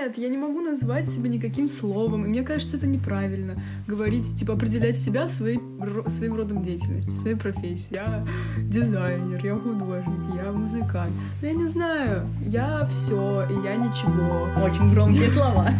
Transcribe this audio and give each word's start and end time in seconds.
нет, 0.00 0.16
я 0.16 0.28
не 0.28 0.38
могу 0.38 0.60
назвать 0.60 1.08
себя 1.08 1.28
никаким 1.28 1.68
словом. 1.68 2.24
И 2.24 2.28
мне 2.28 2.42
кажется, 2.42 2.76
это 2.76 2.86
неправильно. 2.86 3.56
Говорить, 3.86 4.34
типа, 4.34 4.54
определять 4.54 4.96
себя 4.96 5.28
своей, 5.28 5.60
своим 6.06 6.36
родом 6.36 6.62
деятельности, 6.62 7.10
своей 7.10 7.36
профессией. 7.36 7.96
Я 7.96 8.26
дизайнер, 8.58 9.44
я 9.44 9.54
художник, 9.56 10.34
я 10.42 10.52
музыкант. 10.52 11.12
Но 11.42 11.48
я 11.48 11.54
не 11.54 11.66
знаю, 11.66 12.26
я 12.46 12.86
все, 12.86 13.46
и 13.50 13.64
я 13.64 13.76
ничего. 13.76 14.48
Очень 14.64 14.92
громкие 14.94 15.30
слова. 15.34 15.70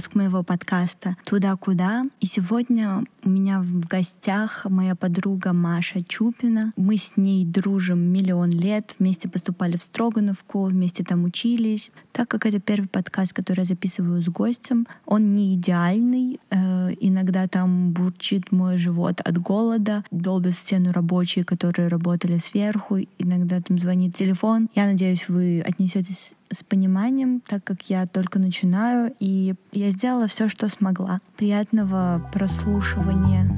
Выпуск 0.00 0.14
моего 0.14 0.42
подкаста 0.42 1.18
«Туда-куда». 1.26 2.04
И 2.20 2.26
сегодня 2.26 3.04
у 3.22 3.28
меня 3.28 3.60
в 3.60 3.80
гостях 3.80 4.64
моя 4.64 4.94
подруга 4.94 5.52
Маша 5.52 6.02
Чупина. 6.02 6.72
Мы 6.76 6.96
с 6.96 7.18
ней 7.18 7.44
дружим 7.44 7.98
миллион 7.98 8.48
лет, 8.48 8.94
вместе 8.98 9.28
поступали 9.28 9.76
в 9.76 9.82
Строгановку, 9.82 10.64
вместе 10.64 11.04
там 11.04 11.24
учились. 11.24 11.90
Так 12.12 12.28
как 12.28 12.46
это 12.46 12.60
первый 12.60 12.88
подкаст, 12.88 13.34
который 13.34 13.60
я 13.60 13.64
записываю 13.66 14.22
с 14.22 14.28
гостем, 14.28 14.86
он 15.04 15.34
не 15.34 15.54
идеальный. 15.54 16.40
Э, 16.48 16.94
иногда 16.98 17.46
там 17.46 17.90
бурчит 17.90 18.52
мой 18.52 18.78
живот 18.78 19.20
от 19.20 19.36
голода, 19.36 20.02
долбят 20.10 20.54
стену 20.54 20.92
рабочие, 20.92 21.44
которые 21.44 21.88
работали 21.88 22.38
сверху, 22.38 23.00
иногда 23.18 23.60
там 23.60 23.78
звонит 23.78 24.14
телефон. 24.14 24.70
Я 24.74 24.86
надеюсь, 24.86 25.28
вы 25.28 25.60
отнесетесь 25.60 26.34
с 26.52 26.64
пониманием, 26.64 27.40
так 27.40 27.64
как 27.64 27.82
я 27.90 28.06
только 28.06 28.38
начинаю, 28.38 29.14
и 29.18 29.54
я 29.72 29.90
сделала 29.90 30.26
все, 30.26 30.48
что 30.48 30.68
смогла. 30.68 31.18
Приятного 31.36 32.28
прослушивания. 32.32 33.48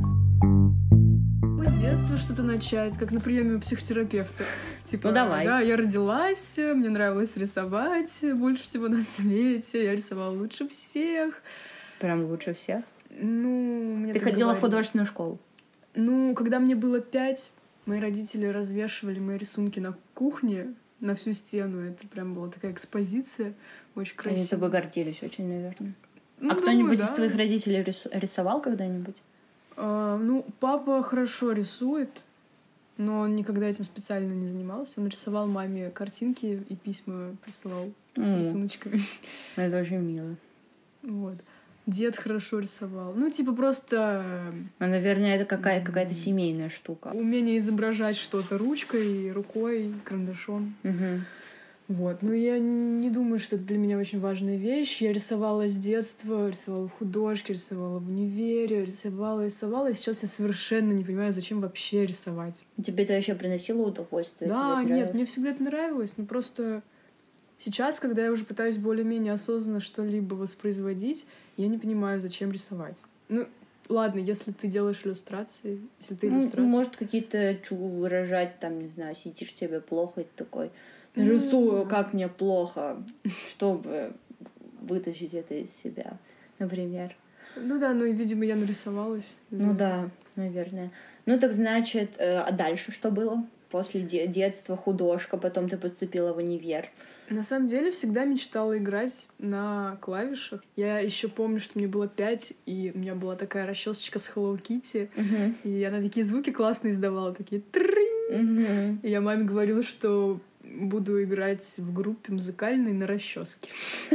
С 1.65 1.81
детства 1.81 2.17
что-то 2.17 2.43
начать, 2.43 2.99
как 2.99 3.13
на 3.13 3.21
приеме 3.21 3.55
у 3.55 3.61
психотерапевта. 3.61 4.45
Типа, 4.85 5.09
ну 5.09 5.15
давай. 5.15 5.47
Да, 5.47 5.61
я 5.61 5.77
родилась, 5.77 6.59
мне 6.59 6.91
нравилось 6.91 7.37
рисовать 7.37 8.25
больше 8.35 8.65
всего 8.65 8.89
на 8.89 9.03
свете, 9.03 9.85
я 9.85 9.93
рисовала 9.93 10.37
лучше 10.37 10.69
всех. 10.69 11.41
Прям 11.99 12.25
лучше 12.25 12.53
всех? 12.53 12.85
Ну, 13.11 13.95
мне 13.97 14.13
Ты 14.13 14.21
ходила 14.21 14.49
говорили. 14.49 14.59
в 14.59 14.61
художественную 14.61 15.07
школу? 15.07 15.39
Ну, 15.95 16.35
когда 16.35 16.59
мне 16.59 16.75
было 16.75 17.01
пять, 17.01 17.53
мои 17.87 18.01
родители 18.01 18.47
развешивали 18.47 19.21
мои 19.21 19.39
рисунки 19.39 19.79
на 19.79 19.95
кухне, 20.15 20.75
на 21.03 21.15
всю 21.15 21.33
стену. 21.33 21.81
Это 21.81 22.07
прям 22.07 22.35
была 22.35 22.49
такая 22.49 22.73
экспозиция, 22.73 23.53
очень 23.95 24.17
красивая. 24.17 24.41
Они 24.41 24.49
тобой 24.49 24.71
гордились 24.71 25.23
очень, 25.23 25.47
наверное. 25.47 25.95
А 26.41 26.45
ну, 26.45 26.57
кто-нибудь 26.57 26.99
да. 26.99 27.05
из 27.05 27.11
твоих 27.11 27.37
родителей 27.37 27.83
рис... 27.83 28.07
рисовал 28.11 28.63
когда-нибудь? 28.63 29.17
А, 29.77 30.17
ну, 30.17 30.47
папа 30.61 31.03
хорошо 31.03 31.53
рисует, 31.53 32.23
но 32.97 33.21
он 33.21 33.37
никогда 33.37 33.69
этим 33.69 33.85
специально 33.85 34.33
не 34.33 34.49
занимался. 34.49 35.01
Он 35.01 35.09
рисовал 35.09 35.47
маме 35.47 35.91
картинки 35.91 36.65
и 36.69 36.77
письма 36.77 37.37
присылал 37.45 37.93
mm. 38.15 38.25
с 38.25 38.39
рисуночками. 38.39 39.03
Это 39.57 39.81
очень 39.81 39.99
мило. 39.99 40.37
Вот. 41.03 41.37
Дед 41.87 42.17
хорошо 42.17 42.61
рисовал. 42.61 43.13
Ну, 43.15 43.31
типа 43.31 43.53
просто... 43.53 44.25
А, 44.79 44.87
наверное, 44.87 45.37
это 45.37 45.45
какая- 45.45 45.85
какая-то 45.85 46.15
семейная 46.15 46.69
штука. 46.69 47.09
Умение 47.09 47.59
изображать 47.59 48.17
что-то 48.17 48.57
ручкой, 48.57 49.33
рукой, 49.33 49.93
карандашом. 50.05 50.77
Угу. 50.85 51.21
Вот. 51.89 52.23
Но 52.23 52.33
я 52.33 52.59
не 52.59 53.11
думаю, 53.11 53.41
что 53.41 53.57
это 53.57 53.65
для 53.65 53.79
меня 53.79 53.99
очень 53.99 54.21
важная 54.21 54.57
вещь. 54.57 55.03
Я 55.03 55.13
рисовала 55.13 55.69
с 55.69 55.77
детства, 55.77 56.49
рисовала 56.49 56.89
в 56.89 56.93
художке, 56.93 57.55
рисовала 57.55 57.99
в 57.99 58.09
универе, 58.09 58.85
рисовала, 58.85 59.45
рисовала. 59.45 59.91
И 59.91 59.95
сейчас 59.95 60.23
я 60.23 60.29
совершенно 60.29 60.93
не 60.93 61.05
понимаю, 61.05 61.33
зачем 61.33 61.61
вообще 61.61 62.07
рисовать. 62.07 62.65
Тебе 62.83 63.05
это 63.05 63.15
еще 63.15 63.35
приносило 63.35 63.83
удовольствие? 63.83 64.49
Да, 64.49 64.83
нет, 64.85 65.15
мне 65.15 65.27
всегда 65.27 65.51
это 65.51 65.63
нравилось. 65.63 66.15
Но 66.17 66.25
просто 66.25 66.83
сейчас, 67.63 68.01
когда 68.01 68.25
я 68.25 68.33
уже 68.33 68.45
пытаюсь 68.45 68.79
более-менее 68.79 69.33
осознанно 69.33 69.81
что-либо 69.81 70.35
воспроизводить, 70.35 71.27
я 71.57 71.69
не 71.69 71.79
понимаю, 71.79 72.21
зачем 72.21 72.51
рисовать. 72.51 72.99
Ну, 73.29 73.47
ладно, 73.89 74.19
если 74.19 74.53
ты 74.53 74.67
делаешь 74.67 75.03
иллюстрации, 75.05 75.81
если 75.99 76.15
ты 76.15 76.27
иллюстратор. 76.27 76.61
Ну, 76.61 76.67
может, 76.67 76.97
какие-то 76.97 77.57
чу 77.57 77.77
выражать, 77.77 78.59
там, 78.59 78.79
не 78.79 78.89
знаю, 78.89 79.15
сидишь 79.15 79.55
тебе 79.55 79.81
плохо, 79.81 80.23
и 80.23 80.25
ты 80.25 80.31
такой, 80.37 80.71
рисую, 81.15 81.87
как 81.87 82.13
мне 82.13 82.29
плохо, 82.29 83.03
чтобы 83.51 84.13
вытащить 84.81 85.35
это 85.35 85.55
из 85.55 85.71
себя, 85.71 86.19
например. 86.59 87.17
Ну 87.57 87.79
да, 87.79 87.93
ну 87.93 88.05
и, 88.05 88.13
видимо, 88.13 88.45
я 88.45 88.57
нарисовалась. 88.57 89.37
Ну 89.51 89.75
да, 89.75 90.11
наверное. 90.37 90.91
Ну 91.27 91.39
так 91.39 91.53
значит, 91.53 92.17
э, 92.19 92.39
а 92.39 92.51
дальше 92.51 92.93
что 92.93 93.11
было? 93.11 93.45
После 93.73 94.03
детства 94.03 94.77
художка, 94.77 95.39
потом 95.39 95.67
ты 95.71 95.79
поступила 95.79 96.35
в 96.35 96.37
универ. 96.37 96.91
На 97.31 97.43
самом 97.43 97.69
деле 97.69 97.91
всегда 97.91 98.27
мечтала 98.27 98.77
играть 98.77 99.27
на 99.39 99.97
клавишах. 100.03 100.63
Я 100.77 100.99
еще 100.99 101.29
помню, 101.29 101.59
что 101.59 101.79
мне 101.79 101.89
было 101.89 102.07
пять, 102.07 102.53
и 102.67 102.93
у 102.95 102.99
меня 102.99 103.15
была 103.15 103.35
такая 103.35 103.67
расчесочка 103.67 104.19
с 104.19 104.31
Hello 104.35 104.61
Kitty, 104.61 105.09
uh-huh. 105.17 105.55
и 105.65 105.83
она 105.85 106.03
такие 106.03 106.23
звуки 106.23 106.51
классные 106.51 106.93
издавала, 106.93 107.33
такие. 107.33 107.63
Uh-huh. 108.31 108.99
И 109.03 109.11
я 109.11 109.23
маме 109.23 109.45
говорила, 109.45 109.83
что 109.83 110.39
буду 110.63 111.23
играть 111.23 111.75
в 111.79 111.95
группе 111.95 112.33
музыкальной 112.33 112.93
на 112.93 113.07
расческе. 113.07 113.71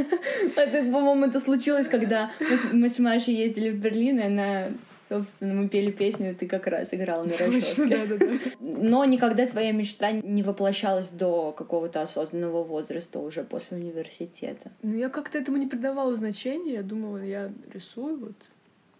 Это, 0.56 0.84
по-моему, 0.90 1.26
это 1.26 1.40
случилось, 1.40 1.88
когда 1.88 2.30
мы 2.72 2.88
с 2.88 2.98
Машей 2.98 3.34
ездили 3.34 3.70
в 3.70 3.78
Берлин, 3.80 4.18
и 4.20 4.22
она 4.22 4.68
Собственно, 5.08 5.54
мы 5.54 5.68
пели 5.68 5.90
песню, 5.90 6.34
ты 6.34 6.46
как 6.46 6.66
раз 6.66 6.92
играла 6.92 7.24
на 7.24 7.36
расческе. 7.36 7.86
Да, 7.86 8.06
да, 8.06 8.16
да. 8.16 8.26
Но 8.60 9.04
никогда 9.04 9.46
твоя 9.46 9.72
мечта 9.72 10.10
не 10.10 10.42
воплощалась 10.42 11.08
до 11.08 11.52
какого-то 11.52 12.02
осознанного 12.02 12.62
возраста 12.62 13.18
уже 13.18 13.42
после 13.42 13.78
университета. 13.78 14.70
Ну, 14.82 14.96
я 14.96 15.08
как-то 15.08 15.38
этому 15.38 15.56
не 15.56 15.66
придавала 15.66 16.14
значения. 16.14 16.74
Я 16.74 16.82
думала, 16.82 17.22
я 17.22 17.50
рисую 17.72 18.18
вот 18.18 18.34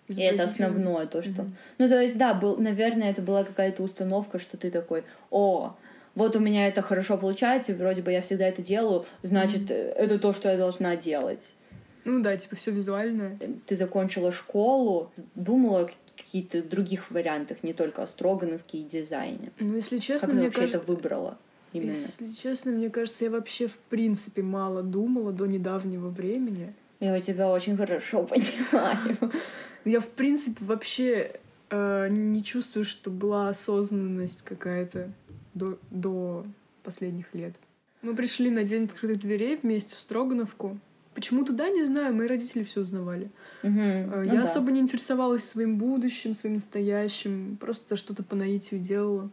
и 0.09 0.23
это 0.23 0.45
основное 0.45 1.07
то, 1.07 1.23
что... 1.23 1.43
Mm-hmm. 1.43 1.53
Ну, 1.77 1.89
то 1.89 2.01
есть, 2.01 2.17
да, 2.17 2.33
был, 2.33 2.57
наверное, 2.57 3.11
это 3.11 3.21
была 3.21 3.45
какая-то 3.45 3.83
установка, 3.83 4.39
что 4.39 4.57
ты 4.57 4.71
такой, 4.71 5.05
о, 5.31 5.77
вот 6.15 6.35
у 6.35 6.41
меня 6.41 6.67
это 6.67 6.81
хорошо 6.81 7.19
получается, 7.19 7.75
вроде 7.75 8.01
бы 8.01 8.11
я 8.11 8.23
всегда 8.23 8.47
это 8.47 8.63
делаю, 8.63 9.05
значит, 9.23 9.71
mm-hmm. 9.71 9.93
это 9.93 10.19
то, 10.19 10.33
что 10.33 10.49
я 10.51 10.57
должна 10.57 10.97
делать. 10.97 11.43
Ну 12.09 12.23
да, 12.23 12.37
типа 12.37 12.57
все 12.57 12.71
визуальное. 12.71 13.39
Ты 13.67 13.77
закончила 13.77 14.33
школу, 14.33 15.13
думала 15.35 15.83
о 15.83 15.91
каких-то 16.17 16.63
других 16.63 17.11
вариантах, 17.11 17.63
не 17.63 17.75
только 17.75 18.03
о 18.03 18.07
Строгановке 18.07 18.79
и 18.79 18.83
дизайне. 18.83 19.53
Ну, 19.61 19.77
если 19.77 19.99
честно, 19.99 20.29
как 20.29 20.31
ты 20.31 20.37
мне 20.37 20.47
вообще 20.47 20.61
кажется... 20.61 20.79
это 20.79 20.87
выбрала? 20.87 21.39
Именно. 21.75 21.91
Если 21.91 22.29
честно, 22.29 22.73
мне 22.73 22.89
кажется, 22.89 23.27
я 23.27 23.31
вообще 23.31 23.67
в 23.67 23.77
принципе 23.77 24.41
мало 24.41 24.83
думала 24.83 25.33
до 25.33 25.45
недавнего 25.45 26.09
времени. 26.09 26.73
Я 26.99 27.21
тебя 27.21 27.51
очень 27.51 27.77
хорошо 27.77 28.23
понимаю. 28.25 29.17
Я, 29.85 30.01
в 30.01 30.09
принципе, 30.09 30.65
вообще 30.65 31.33
э, 31.69 32.09
не 32.09 32.43
чувствую, 32.43 32.85
что 32.85 33.11
была 33.11 33.51
осознанность 33.51 34.43
какая-то 34.43 35.13
до, 35.53 35.79
до 35.91 36.47
последних 36.83 37.35
лет. 37.35 37.53
Мы 38.01 38.15
пришли 38.15 38.51
на 38.51 38.65
день 38.65 38.85
открытых 38.85 39.19
дверей 39.19 39.59
вместе 39.63 39.95
в 39.95 39.99
Строгановку. 39.99 40.79
Почему 41.19 41.45
туда, 41.45 41.69
не 41.69 41.83
знаю, 41.83 42.15
мои 42.15 42.29
родители 42.29 42.63
все 42.63 42.81
узнавали. 42.81 43.33
Угу. 43.65 43.81
Я 43.81 44.07
ну, 44.07 44.37
да. 44.37 44.45
особо 44.45 44.71
не 44.71 44.79
интересовалась 44.79 45.43
своим 45.43 45.77
будущим, 45.77 46.33
своим 46.33 46.55
настоящим, 46.55 47.57
просто 47.61 47.97
что-то 47.97 48.23
по 48.23 48.37
наитию 48.37 48.79
делала. 48.79 49.29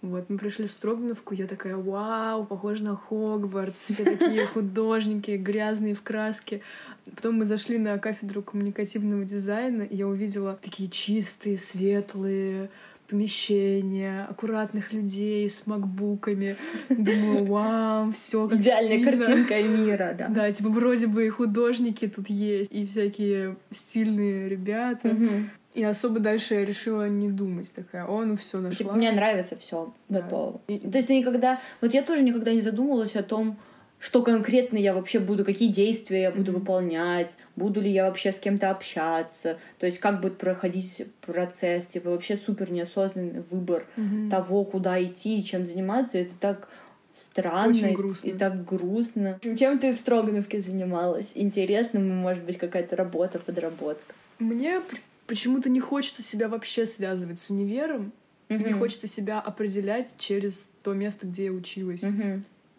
Вот, 0.00 0.30
мы 0.30 0.38
пришли 0.38 0.66
в 0.66 0.72
Строгановку, 0.72 1.34
я 1.34 1.46
такая, 1.46 1.76
вау, 1.76 2.46
похоже 2.46 2.84
на 2.84 2.96
Хогвартс, 2.96 3.84
все 3.84 4.04
такие 4.04 4.46
художники, 4.54 5.32
грязные 5.32 5.94
в 5.94 6.00
краске. 6.00 6.62
Потом 7.04 7.34
мы 7.34 7.44
зашли 7.44 7.76
на 7.76 7.98
кафедру 7.98 8.40
коммуникативного 8.40 9.26
дизайна, 9.26 9.82
и 9.82 9.96
я 9.96 10.08
увидела 10.08 10.58
такие 10.62 10.88
чистые, 10.88 11.58
светлые, 11.58 12.70
помещения, 13.10 14.26
аккуратных 14.28 14.92
людей 14.92 15.48
с 15.48 15.66
макбуками. 15.66 16.56
Думаю, 16.88 17.44
вау, 17.44 18.12
все 18.12 18.48
как 18.48 18.60
Идеальная 18.60 18.98
стильно. 18.98 19.26
картинка 19.26 19.62
мира, 19.62 20.14
да. 20.16 20.28
Да, 20.28 20.52
типа 20.52 20.68
вроде 20.68 21.06
бы 21.06 21.26
и 21.26 21.28
художники 21.28 22.08
тут 22.08 22.30
есть, 22.30 22.72
и 22.72 22.86
всякие 22.86 23.56
стильные 23.70 24.48
ребята. 24.48 25.08
Угу. 25.08 25.28
И 25.74 25.84
особо 25.84 26.18
дальше 26.18 26.54
я 26.54 26.64
решила 26.64 27.08
не 27.08 27.30
думать. 27.30 27.72
Такая, 27.72 28.04
о, 28.04 28.24
ну 28.24 28.36
все, 28.36 28.58
нашла. 28.58 28.76
Типа, 28.76 28.92
мне 28.92 29.12
нравится 29.12 29.56
все 29.56 29.92
да. 30.08 30.20
готово. 30.20 30.60
И... 30.66 30.78
То 30.78 30.98
есть 30.98 31.08
ты 31.08 31.16
никогда... 31.16 31.60
Вот 31.80 31.94
я 31.94 32.02
тоже 32.02 32.22
никогда 32.22 32.52
не 32.52 32.60
задумывалась 32.60 33.14
о 33.14 33.22
том, 33.22 33.56
что 34.00 34.22
конкретно 34.22 34.78
я 34.78 34.94
вообще 34.94 35.18
буду, 35.18 35.44
какие 35.44 35.70
действия 35.70 36.22
я 36.22 36.30
буду 36.30 36.50
mm-hmm. 36.50 36.54
выполнять, 36.54 37.30
буду 37.54 37.80
ли 37.80 37.90
я 37.90 38.06
вообще 38.06 38.32
с 38.32 38.38
кем-то 38.38 38.70
общаться, 38.70 39.58
то 39.78 39.86
есть 39.86 39.98
как 40.00 40.20
будет 40.20 40.38
проходить 40.38 41.06
процесс, 41.20 41.86
типа 41.86 42.10
вообще 42.10 42.36
супер 42.36 42.72
неосознанный 42.72 43.44
выбор 43.50 43.86
mm-hmm. 43.96 44.30
того, 44.30 44.64
куда 44.64 45.00
идти 45.02 45.38
и 45.38 45.44
чем 45.44 45.66
заниматься, 45.66 46.18
это 46.18 46.32
так 46.40 46.68
странно 47.14 47.74
и, 47.74 48.28
и 48.28 48.32
так 48.32 48.64
грустно. 48.64 49.38
Чем 49.58 49.78
ты 49.78 49.92
в 49.92 49.98
Строгановке 49.98 50.62
занималась? 50.62 51.32
Интересно, 51.34 52.00
может 52.00 52.42
быть, 52.44 52.56
какая-то 52.56 52.96
работа, 52.96 53.38
подработка? 53.38 54.14
Мне 54.38 54.80
почему-то 55.26 55.68
не 55.68 55.80
хочется 55.80 56.22
себя 56.22 56.48
вообще 56.48 56.86
связывать 56.86 57.38
с 57.38 57.50
универом, 57.50 58.12
и 58.48 58.54
не 58.54 58.72
хочется 58.72 59.06
себя 59.06 59.40
определять 59.40 60.14
через 60.18 60.72
то 60.82 60.92
место, 60.92 61.26
где 61.26 61.44
я 61.44 61.52
училась. 61.52 62.02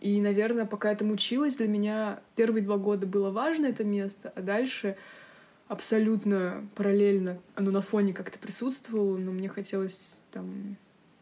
И, 0.01 0.19
наверное, 0.19 0.65
пока 0.65 0.89
я 0.89 0.95
там 0.95 1.11
училась, 1.11 1.57
для 1.57 1.67
меня 1.67 2.19
первые 2.35 2.63
два 2.63 2.77
года 2.77 3.05
было 3.05 3.29
важно 3.29 3.67
это 3.67 3.83
место, 3.83 4.33
а 4.35 4.41
дальше 4.41 4.97
абсолютно 5.67 6.67
параллельно 6.75 7.37
оно 7.55 7.71
на 7.71 7.81
фоне 7.81 8.11
как-то 8.11 8.39
присутствовало, 8.39 9.17
но 9.17 9.31
мне 9.31 9.47
хотелось 9.47 10.23
там 10.31 10.75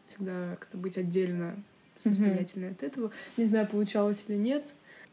всегда 0.08 0.56
как-то 0.58 0.78
быть 0.78 0.96
отдельно 0.96 1.62
самостоятельно 1.98 2.66
mm-hmm. 2.66 2.72
от 2.72 2.82
этого. 2.82 3.10
Не 3.36 3.44
знаю, 3.44 3.68
получалось 3.68 4.24
или 4.28 4.36
нет. 4.36 4.64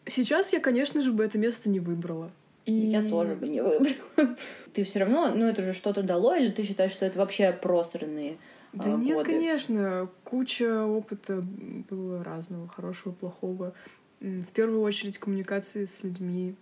Сейчас 0.06 0.54
я, 0.54 0.62
конечно 0.62 1.02
же, 1.02 1.12
бы 1.12 1.26
это 1.26 1.38
место 1.38 1.70
не 1.70 1.82
выбрала. 1.82 2.32
И... 2.66 2.72
Я 2.72 3.04
тоже 3.04 3.36
бы 3.36 3.48
не 3.48 3.62
выбрала. 3.62 3.96
Ты 4.74 4.84
все 4.86 5.00
равно, 5.00 5.34
ну 5.36 5.46
это 5.46 5.62
же 5.62 5.74
что-то 5.74 6.04
дало, 6.04 6.36
или 6.36 6.52
ты 6.52 6.64
считаешь, 6.64 6.92
что 6.92 7.06
это 7.06 7.20
вообще 7.20 7.52
просранные 7.52 8.38
да 8.74 8.94
а, 8.94 8.98
нет, 8.98 9.18
годы? 9.18 9.32
конечно. 9.32 10.10
Куча 10.24 10.86
опыта 10.86 11.44
было 11.90 12.24
разного, 12.24 12.68
хорошего, 12.68 13.14
плохого. 13.14 13.74
В 14.20 14.48
первую 14.48 14.82
очередь 14.82 15.18
коммуникации 15.20 15.86
с 15.86 16.04
людьми, 16.04 16.56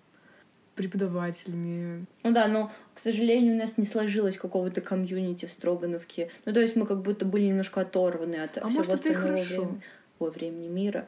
преподавателями. 0.76 2.06
Ну 2.24 2.32
да, 2.32 2.48
но, 2.48 2.72
к 2.94 3.00
сожалению, 3.00 3.56
у 3.56 3.58
нас 3.58 3.78
не 3.78 3.86
сложилось 3.86 4.38
какого-то 4.38 4.82
комьюнити 4.82 5.46
в 5.46 5.52
Строгановке. 5.52 6.30
Ну, 6.46 6.54
то 6.54 6.60
есть 6.60 6.76
мы 6.76 6.86
как 6.86 7.02
будто 7.02 7.26
были 7.26 7.46
немножко 7.46 7.82
оторваны 7.82 8.36
от 8.36 8.58
а 8.58 8.68
всего 8.68 8.84
может, 8.84 8.94
это 8.94 9.10
и 9.10 9.14
хорошо. 9.14 9.62
Времени, 9.62 9.82
о, 10.20 10.26
времени 10.26 10.68
мира. 10.68 11.08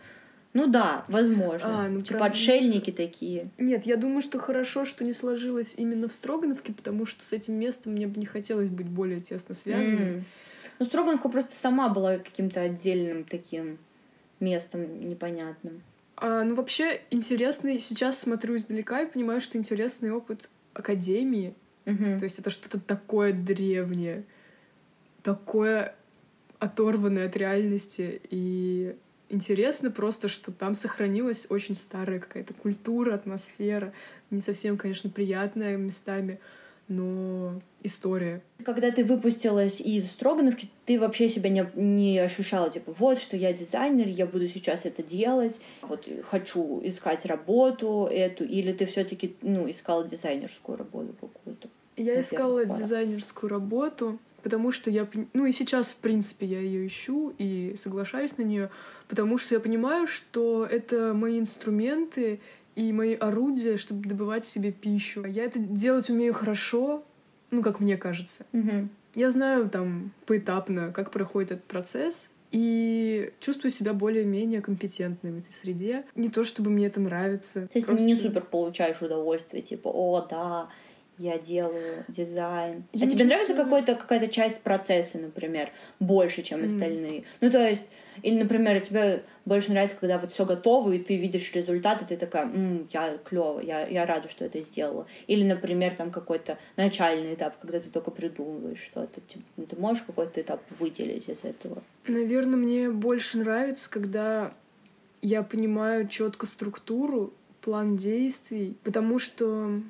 Ну 0.53 0.67
да, 0.67 1.05
возможно. 1.07 1.85
А, 1.85 1.87
ну, 1.87 2.01
типа 2.01 2.19
правда. 2.19 2.33
отшельники 2.33 2.91
такие. 2.91 3.49
Нет, 3.57 3.85
я 3.85 3.97
думаю, 3.97 4.21
что 4.21 4.39
хорошо, 4.39 4.85
что 4.85 5.03
не 5.03 5.13
сложилось 5.13 5.75
именно 5.77 6.07
в 6.07 6.13
Строгановке, 6.13 6.73
потому 6.73 7.05
что 7.05 7.23
с 7.23 7.33
этим 7.33 7.55
местом 7.55 7.93
мне 7.93 8.07
бы 8.07 8.19
не 8.19 8.25
хотелось 8.25 8.69
быть 8.69 8.87
более 8.87 9.19
тесно 9.19 9.53
связанной. 9.53 9.99
Mm. 9.99 10.23
Ну, 10.79 10.85
Строгановка 10.85 11.29
просто 11.29 11.55
сама 11.55 11.89
была 11.89 12.17
каким-то 12.17 12.61
отдельным 12.61 13.23
таким 13.23 13.77
местом 14.39 15.09
непонятным. 15.09 15.81
А, 16.15 16.43
ну, 16.43 16.55
вообще, 16.55 17.01
интересный... 17.11 17.79
Сейчас 17.79 18.19
смотрю 18.19 18.55
издалека 18.55 19.01
и 19.01 19.11
понимаю, 19.11 19.41
что 19.41 19.57
интересный 19.57 20.11
опыт 20.11 20.49
академии. 20.73 21.53
Угу. 21.85 22.19
То 22.19 22.23
есть 22.23 22.39
это 22.39 22.49
что-то 22.49 22.79
такое 22.79 23.33
древнее, 23.33 24.23
такое 25.23 25.95
оторванное 26.59 27.27
от 27.27 27.37
реальности. 27.37 28.21
И 28.29 28.95
интересно 29.29 29.91
просто, 29.91 30.27
что 30.27 30.51
там 30.51 30.75
сохранилась 30.75 31.47
очень 31.49 31.75
старая 31.75 32.19
какая-то 32.19 32.53
культура, 32.53 33.15
атмосфера. 33.15 33.93
Не 34.31 34.39
совсем, 34.39 34.77
конечно, 34.77 35.09
приятная 35.09 35.77
местами, 35.77 36.39
но 36.87 37.61
история. 37.83 38.41
Когда 38.63 38.91
ты 38.91 39.03
выпустилась 39.03 39.81
из 39.81 40.09
Строгановки, 40.09 40.69
ты 40.85 40.99
вообще 40.99 41.27
себя 41.29 41.49
не, 41.49 41.69
не 41.75 42.19
ощущала, 42.19 42.69
типа, 42.69 42.93
вот, 42.97 43.19
что 43.19 43.35
я 43.35 43.53
дизайнер, 43.53 44.07
я 44.07 44.25
буду 44.25 44.47
сейчас 44.47 44.85
это 44.85 45.03
делать, 45.03 45.55
вот 45.81 46.07
хочу 46.29 46.81
искать 46.83 47.25
работу 47.25 48.07
эту, 48.11 48.45
или 48.45 48.71
ты 48.71 48.85
все 48.85 49.03
таки 49.03 49.35
ну, 49.41 49.69
искала 49.69 50.07
дизайнерскую 50.07 50.77
работу 50.77 51.13
какую-то? 51.19 51.67
Я 51.97 52.21
искала 52.21 52.63
пора. 52.63 52.75
дизайнерскую 52.75 53.49
работу, 53.49 54.19
потому 54.43 54.71
что 54.71 54.89
я, 54.89 55.07
ну 55.33 55.45
и 55.45 55.51
сейчас, 55.51 55.89
в 55.91 55.97
принципе, 55.97 56.45
я 56.45 56.59
ее 56.59 56.87
ищу 56.87 57.33
и 57.37 57.75
соглашаюсь 57.77 58.37
на 58.37 58.43
нее, 58.43 58.69
потому 59.07 59.37
что 59.37 59.55
я 59.55 59.59
понимаю, 59.59 60.07
что 60.07 60.65
это 60.65 61.13
мои 61.13 61.39
инструменты, 61.39 62.39
и 62.77 62.93
мои 62.93 63.15
орудия, 63.15 63.77
чтобы 63.77 64.07
добывать 64.07 64.45
себе 64.45 64.71
пищу. 64.71 65.25
Я 65.25 65.45
это 65.45 65.57
делать 65.57 66.11
умею 66.11 66.33
хорошо, 66.33 67.03
ну, 67.49 67.63
как 67.63 67.79
мне 67.79 67.97
кажется. 67.97 68.45
Угу. 68.53 68.89
Я 69.15 69.31
знаю 69.31 69.67
там 69.67 70.11
поэтапно, 70.27 70.91
как 70.91 71.09
проходит 71.09 71.53
этот 71.53 71.63
процесс, 71.63 72.29
и 72.51 73.31
чувствую 73.39 73.71
себя 73.71 73.93
более-менее 73.93 74.61
компетентной 74.61 75.31
в 75.31 75.39
этой 75.39 75.51
среде. 75.51 76.05
Не 76.15 76.29
то, 76.29 76.43
чтобы 76.43 76.69
мне 76.69 76.85
это 76.85 76.99
нравится. 76.99 77.61
То 77.61 77.71
есть 77.73 77.87
просто... 77.87 78.03
ты 78.03 78.07
не 78.07 78.15
супер 78.15 78.41
получаешь 78.41 79.01
удовольствие, 79.01 79.63
типа, 79.63 79.89
о, 79.89 80.25
да, 80.29 80.69
я 81.17 81.39
делаю 81.39 82.05
дизайн. 82.07 82.83
Я 82.93 83.07
а 83.07 83.09
тебе 83.09 83.19
чувствую... 83.19 83.27
нравится 83.27 83.53
какой-то, 83.55 83.95
какая-то 83.95 84.27
часть 84.27 84.61
процесса, 84.61 85.17
например, 85.17 85.71
больше, 85.99 86.43
чем 86.43 86.61
mm. 86.61 86.65
остальные? 86.65 87.23
Ну, 87.41 87.49
то 87.49 87.67
есть, 87.67 87.89
или, 88.21 88.41
например, 88.41 88.79
тебе 88.81 89.23
больше 89.47 89.71
нравится, 89.71 89.95
когда 89.97 90.17
вот 90.17 90.31
все 90.31 90.45
готово, 90.45 90.91
и 90.91 90.99
ты 90.99 91.15
видишь 91.15 91.51
результат, 91.53 92.01
и 92.01 92.05
ты 92.05 92.17
такая, 92.17 92.45
М, 92.45 92.87
я 92.91 93.17
клево, 93.17 93.61
я, 93.61 93.87
я 93.87 94.05
рада, 94.05 94.27
что 94.29 94.43
это 94.43 94.61
сделала. 94.61 95.07
Или, 95.25 95.43
например, 95.45 95.95
там 95.95 96.11
какой-то 96.11 96.57
начальный 96.75 97.33
этап, 97.33 97.57
когда 97.61 97.79
ты 97.79 97.89
только 97.89 98.11
придумываешь 98.11 98.81
что-то. 98.81 99.21
Типа, 99.21 99.45
ты 99.69 99.75
можешь 99.77 100.03
какой-то 100.03 100.41
этап 100.41 100.61
выделить 100.77 101.29
из 101.29 101.45
этого? 101.45 101.81
Наверное, 102.07 102.57
мне 102.57 102.89
больше 102.89 103.37
нравится, 103.37 103.89
когда 103.89 104.53
я 105.21 105.43
понимаю 105.43 106.09
четко 106.09 106.45
структуру, 106.45 107.33
план 107.61 107.95
действий, 107.95 108.75
потому 108.83 109.17
что 109.17 109.81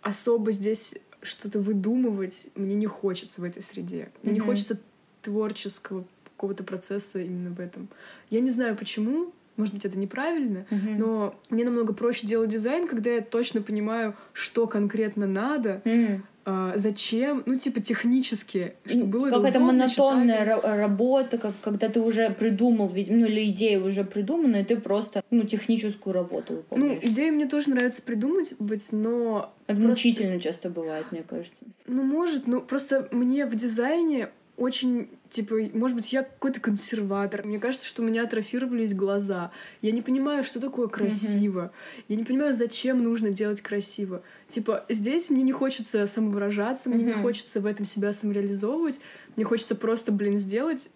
особо 0.00 0.50
здесь 0.52 0.96
что-то 1.20 1.58
выдумывать 1.58 2.48
мне 2.54 2.74
не 2.74 2.86
хочется 2.86 3.42
в 3.42 3.44
этой 3.44 3.62
среде. 3.62 4.10
Мне 4.22 4.32
mm-hmm. 4.32 4.34
не 4.34 4.40
хочется 4.40 4.80
творческого 5.22 6.04
какого-то 6.36 6.64
процесса 6.64 7.20
именно 7.20 7.50
в 7.50 7.60
этом. 7.60 7.88
Я 8.30 8.40
не 8.40 8.50
знаю 8.50 8.76
почему, 8.76 9.32
может 9.56 9.74
быть, 9.74 9.84
это 9.84 9.96
неправильно, 9.98 10.66
mm-hmm. 10.70 10.98
но 10.98 11.34
мне 11.50 11.64
намного 11.64 11.92
проще 11.94 12.26
делать 12.26 12.50
дизайн, 12.50 12.88
когда 12.88 13.10
я 13.10 13.20
точно 13.20 13.62
понимаю, 13.62 14.16
что 14.32 14.66
конкретно 14.66 15.28
надо, 15.28 15.80
mm-hmm. 15.84 16.20
а, 16.46 16.72
зачем, 16.74 17.44
ну, 17.46 17.56
типа, 17.56 17.80
технически, 17.80 18.74
чтобы 18.84 19.06
было 19.06 19.30
Какая-то 19.30 19.60
монотонная 19.60 20.60
работа, 20.60 21.38
как, 21.38 21.52
когда 21.62 21.88
ты 21.88 22.00
уже 22.00 22.30
придумал, 22.30 22.88
видимо, 22.88 23.18
ну, 23.18 23.26
или 23.26 23.46
идея 23.50 23.80
уже 23.80 24.02
придумана, 24.02 24.56
и 24.56 24.64
ты 24.64 24.76
просто, 24.76 25.22
ну, 25.30 25.44
техническую 25.44 26.12
работу 26.12 26.54
выполняешь. 26.54 27.02
Ну, 27.02 27.10
идеи 27.10 27.30
мне 27.30 27.46
тоже 27.46 27.70
нравится 27.70 28.02
придумать, 28.02 28.54
быть, 28.58 28.88
но... 28.90 29.52
Ограничительно 29.68 30.32
просто... 30.32 30.48
часто 30.48 30.68
бывает, 30.70 31.06
мне 31.12 31.22
кажется. 31.22 31.64
Ну, 31.86 32.02
может, 32.02 32.48
но 32.48 32.60
просто 32.60 33.08
мне 33.12 33.46
в 33.46 33.54
дизайне 33.54 34.30
очень, 34.56 35.08
типа, 35.30 35.56
может 35.72 35.96
быть, 35.96 36.12
я 36.12 36.22
какой-то 36.22 36.60
консерватор. 36.60 37.44
Мне 37.44 37.58
кажется, 37.58 37.86
что 37.86 38.02
у 38.02 38.04
меня 38.04 38.22
атрофировались 38.22 38.94
глаза. 38.94 39.50
Я 39.82 39.90
не 39.90 40.00
понимаю, 40.00 40.44
что 40.44 40.60
такое 40.60 40.86
красиво. 40.86 41.72
Mm-hmm. 41.72 42.04
Я 42.08 42.16
не 42.16 42.24
понимаю, 42.24 42.52
зачем 42.52 43.02
нужно 43.02 43.30
делать 43.30 43.60
красиво. 43.60 44.22
Типа, 44.48 44.84
здесь 44.88 45.30
мне 45.30 45.42
не 45.42 45.52
хочется 45.52 46.06
самовыражаться, 46.06 46.88
мне 46.88 47.04
mm-hmm. 47.04 47.16
не 47.16 47.22
хочется 47.22 47.60
в 47.60 47.66
этом 47.66 47.84
себя 47.84 48.12
самореализовывать. 48.12 49.00
Мне 49.36 49.44
хочется 49.44 49.74
просто, 49.74 50.12
блин, 50.12 50.36
сделать 50.36 50.90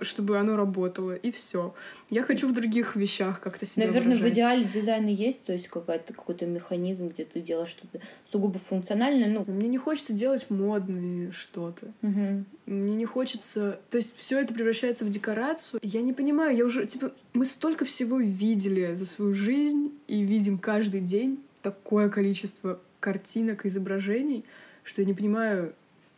чтобы 0.00 0.38
оно 0.38 0.56
работало, 0.56 1.14
и 1.14 1.30
все. 1.30 1.74
Я 2.10 2.22
хочу 2.22 2.48
в 2.48 2.52
других 2.52 2.96
вещах 2.96 3.40
как-то 3.40 3.66
себя 3.66 3.86
Наверное, 3.86 4.16
выражать. 4.16 4.32
в 4.32 4.34
идеале 4.34 4.64
дизайна 4.64 5.08
есть, 5.08 5.44
то 5.44 5.52
есть 5.52 5.68
какой-то 5.68 6.12
какой-то 6.12 6.46
механизм, 6.46 7.08
где 7.08 7.24
ты 7.24 7.40
делаешь 7.40 7.68
что-то 7.68 8.00
сугубо 8.30 8.58
функциональное. 8.58 9.28
Ну. 9.28 9.44
Мне 9.46 9.68
не 9.68 9.78
хочется 9.78 10.12
делать 10.12 10.46
модные 10.50 11.32
что-то. 11.32 11.92
Угу. 12.02 12.44
Мне 12.66 12.94
не 12.96 13.06
хочется... 13.06 13.78
То 13.90 13.98
есть 13.98 14.14
все 14.16 14.40
это 14.40 14.52
превращается 14.54 15.04
в 15.04 15.10
декорацию. 15.10 15.80
Я 15.82 16.02
не 16.02 16.12
понимаю, 16.12 16.56
я 16.56 16.64
уже... 16.64 16.86
Типа, 16.86 17.12
мы 17.32 17.46
столько 17.46 17.84
всего 17.84 18.18
видели 18.18 18.94
за 18.94 19.06
свою 19.06 19.34
жизнь 19.34 19.92
и 20.08 20.22
видим 20.22 20.58
каждый 20.58 21.00
день 21.00 21.40
такое 21.62 22.08
количество 22.08 22.80
картинок, 23.00 23.66
изображений, 23.66 24.44
что 24.82 25.02
я 25.02 25.08
не 25.08 25.14
понимаю, 25.14 25.74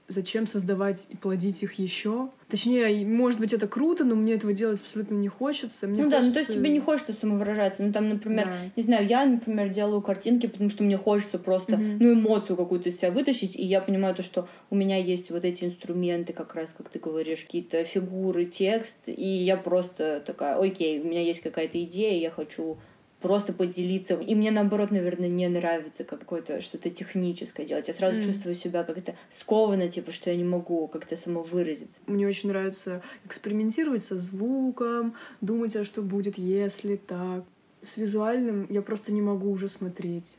зачем 0.08 0.46
создавать 0.46 1.06
и 1.10 1.16
плодить 1.16 1.62
их 1.62 1.75
еще? 1.75 2.30
Точнее, 2.48 3.04
может 3.04 3.40
быть, 3.40 3.52
это 3.52 3.66
круто, 3.66 4.04
но 4.04 4.14
мне 4.14 4.34
этого 4.34 4.52
делать 4.52 4.80
абсолютно 4.80 5.14
не 5.14 5.28
хочется. 5.28 5.88
Мне 5.88 6.04
ну 6.04 6.10
хочется... 6.10 6.22
да, 6.22 6.26
ну 6.26 6.32
то 6.32 6.38
есть 6.38 6.52
тебе 6.52 6.70
не 6.70 6.80
хочется 6.80 7.12
самовыражаться. 7.12 7.82
Ну 7.82 7.92
там, 7.92 8.08
например, 8.08 8.46
да. 8.46 8.56
не 8.76 8.82
знаю, 8.82 9.06
я, 9.06 9.26
например, 9.26 9.70
делаю 9.70 10.00
картинки, 10.00 10.46
потому 10.46 10.70
что 10.70 10.84
мне 10.84 10.96
хочется 10.96 11.38
просто, 11.38 11.72
mm-hmm. 11.72 11.96
ну, 11.98 12.12
эмоцию 12.12 12.56
какую-то 12.56 12.88
из 12.88 12.98
себя 12.98 13.10
вытащить, 13.10 13.56
и 13.56 13.64
я 13.64 13.80
понимаю 13.80 14.14
то, 14.14 14.22
что 14.22 14.48
у 14.70 14.76
меня 14.76 14.96
есть 14.96 15.30
вот 15.30 15.44
эти 15.44 15.64
инструменты, 15.64 16.32
как 16.32 16.54
раз, 16.54 16.72
как 16.76 16.88
ты 16.88 16.98
говоришь, 16.98 17.40
какие-то 17.40 17.82
фигуры, 17.84 18.44
текст, 18.44 18.98
и 19.06 19.26
я 19.26 19.56
просто 19.56 20.22
такая, 20.25 20.56
окей, 20.56 21.00
у 21.00 21.04
меня 21.04 21.22
есть 21.22 21.42
какая-то 21.42 21.82
идея, 21.82 22.18
я 22.20 22.30
хочу 22.30 22.78
просто 23.20 23.52
поделиться. 23.52 24.14
И 24.14 24.35
мне, 24.35 24.50
наоборот, 24.50 24.90
наверное, 24.90 25.28
не 25.28 25.49
нравится 25.49 26.04
какое-то 26.04 26.61
что-то 26.61 26.90
техническое 26.90 27.64
делать. 27.64 27.88
Я 27.88 27.94
сразу 27.94 28.18
mm. 28.18 28.26
чувствую 28.26 28.54
себя 28.54 28.85
как-то 28.85 29.16
скованно, 29.30 29.88
типа, 29.88 30.12
что 30.12 30.30
я 30.30 30.37
не 30.37 30.44
могу 30.44 30.87
как-то 30.88 31.16
самовыразиться. 31.16 32.00
Мне 32.06 32.26
очень 32.26 32.49
нравится 32.49 33.02
экспериментировать 33.25 34.02
со 34.02 34.18
звуком, 34.18 35.14
думать, 35.40 35.76
а 35.76 35.85
что 35.85 36.02
будет, 36.02 36.38
если 36.38 36.96
так. 36.96 37.44
С 37.82 37.96
визуальным 37.96 38.66
я 38.68 38.82
просто 38.82 39.12
не 39.12 39.23
могу 39.23 39.50
уже 39.50 39.68
смотреть. 39.68 40.37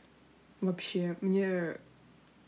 Вообще. 0.60 1.16
Мне 1.20 1.76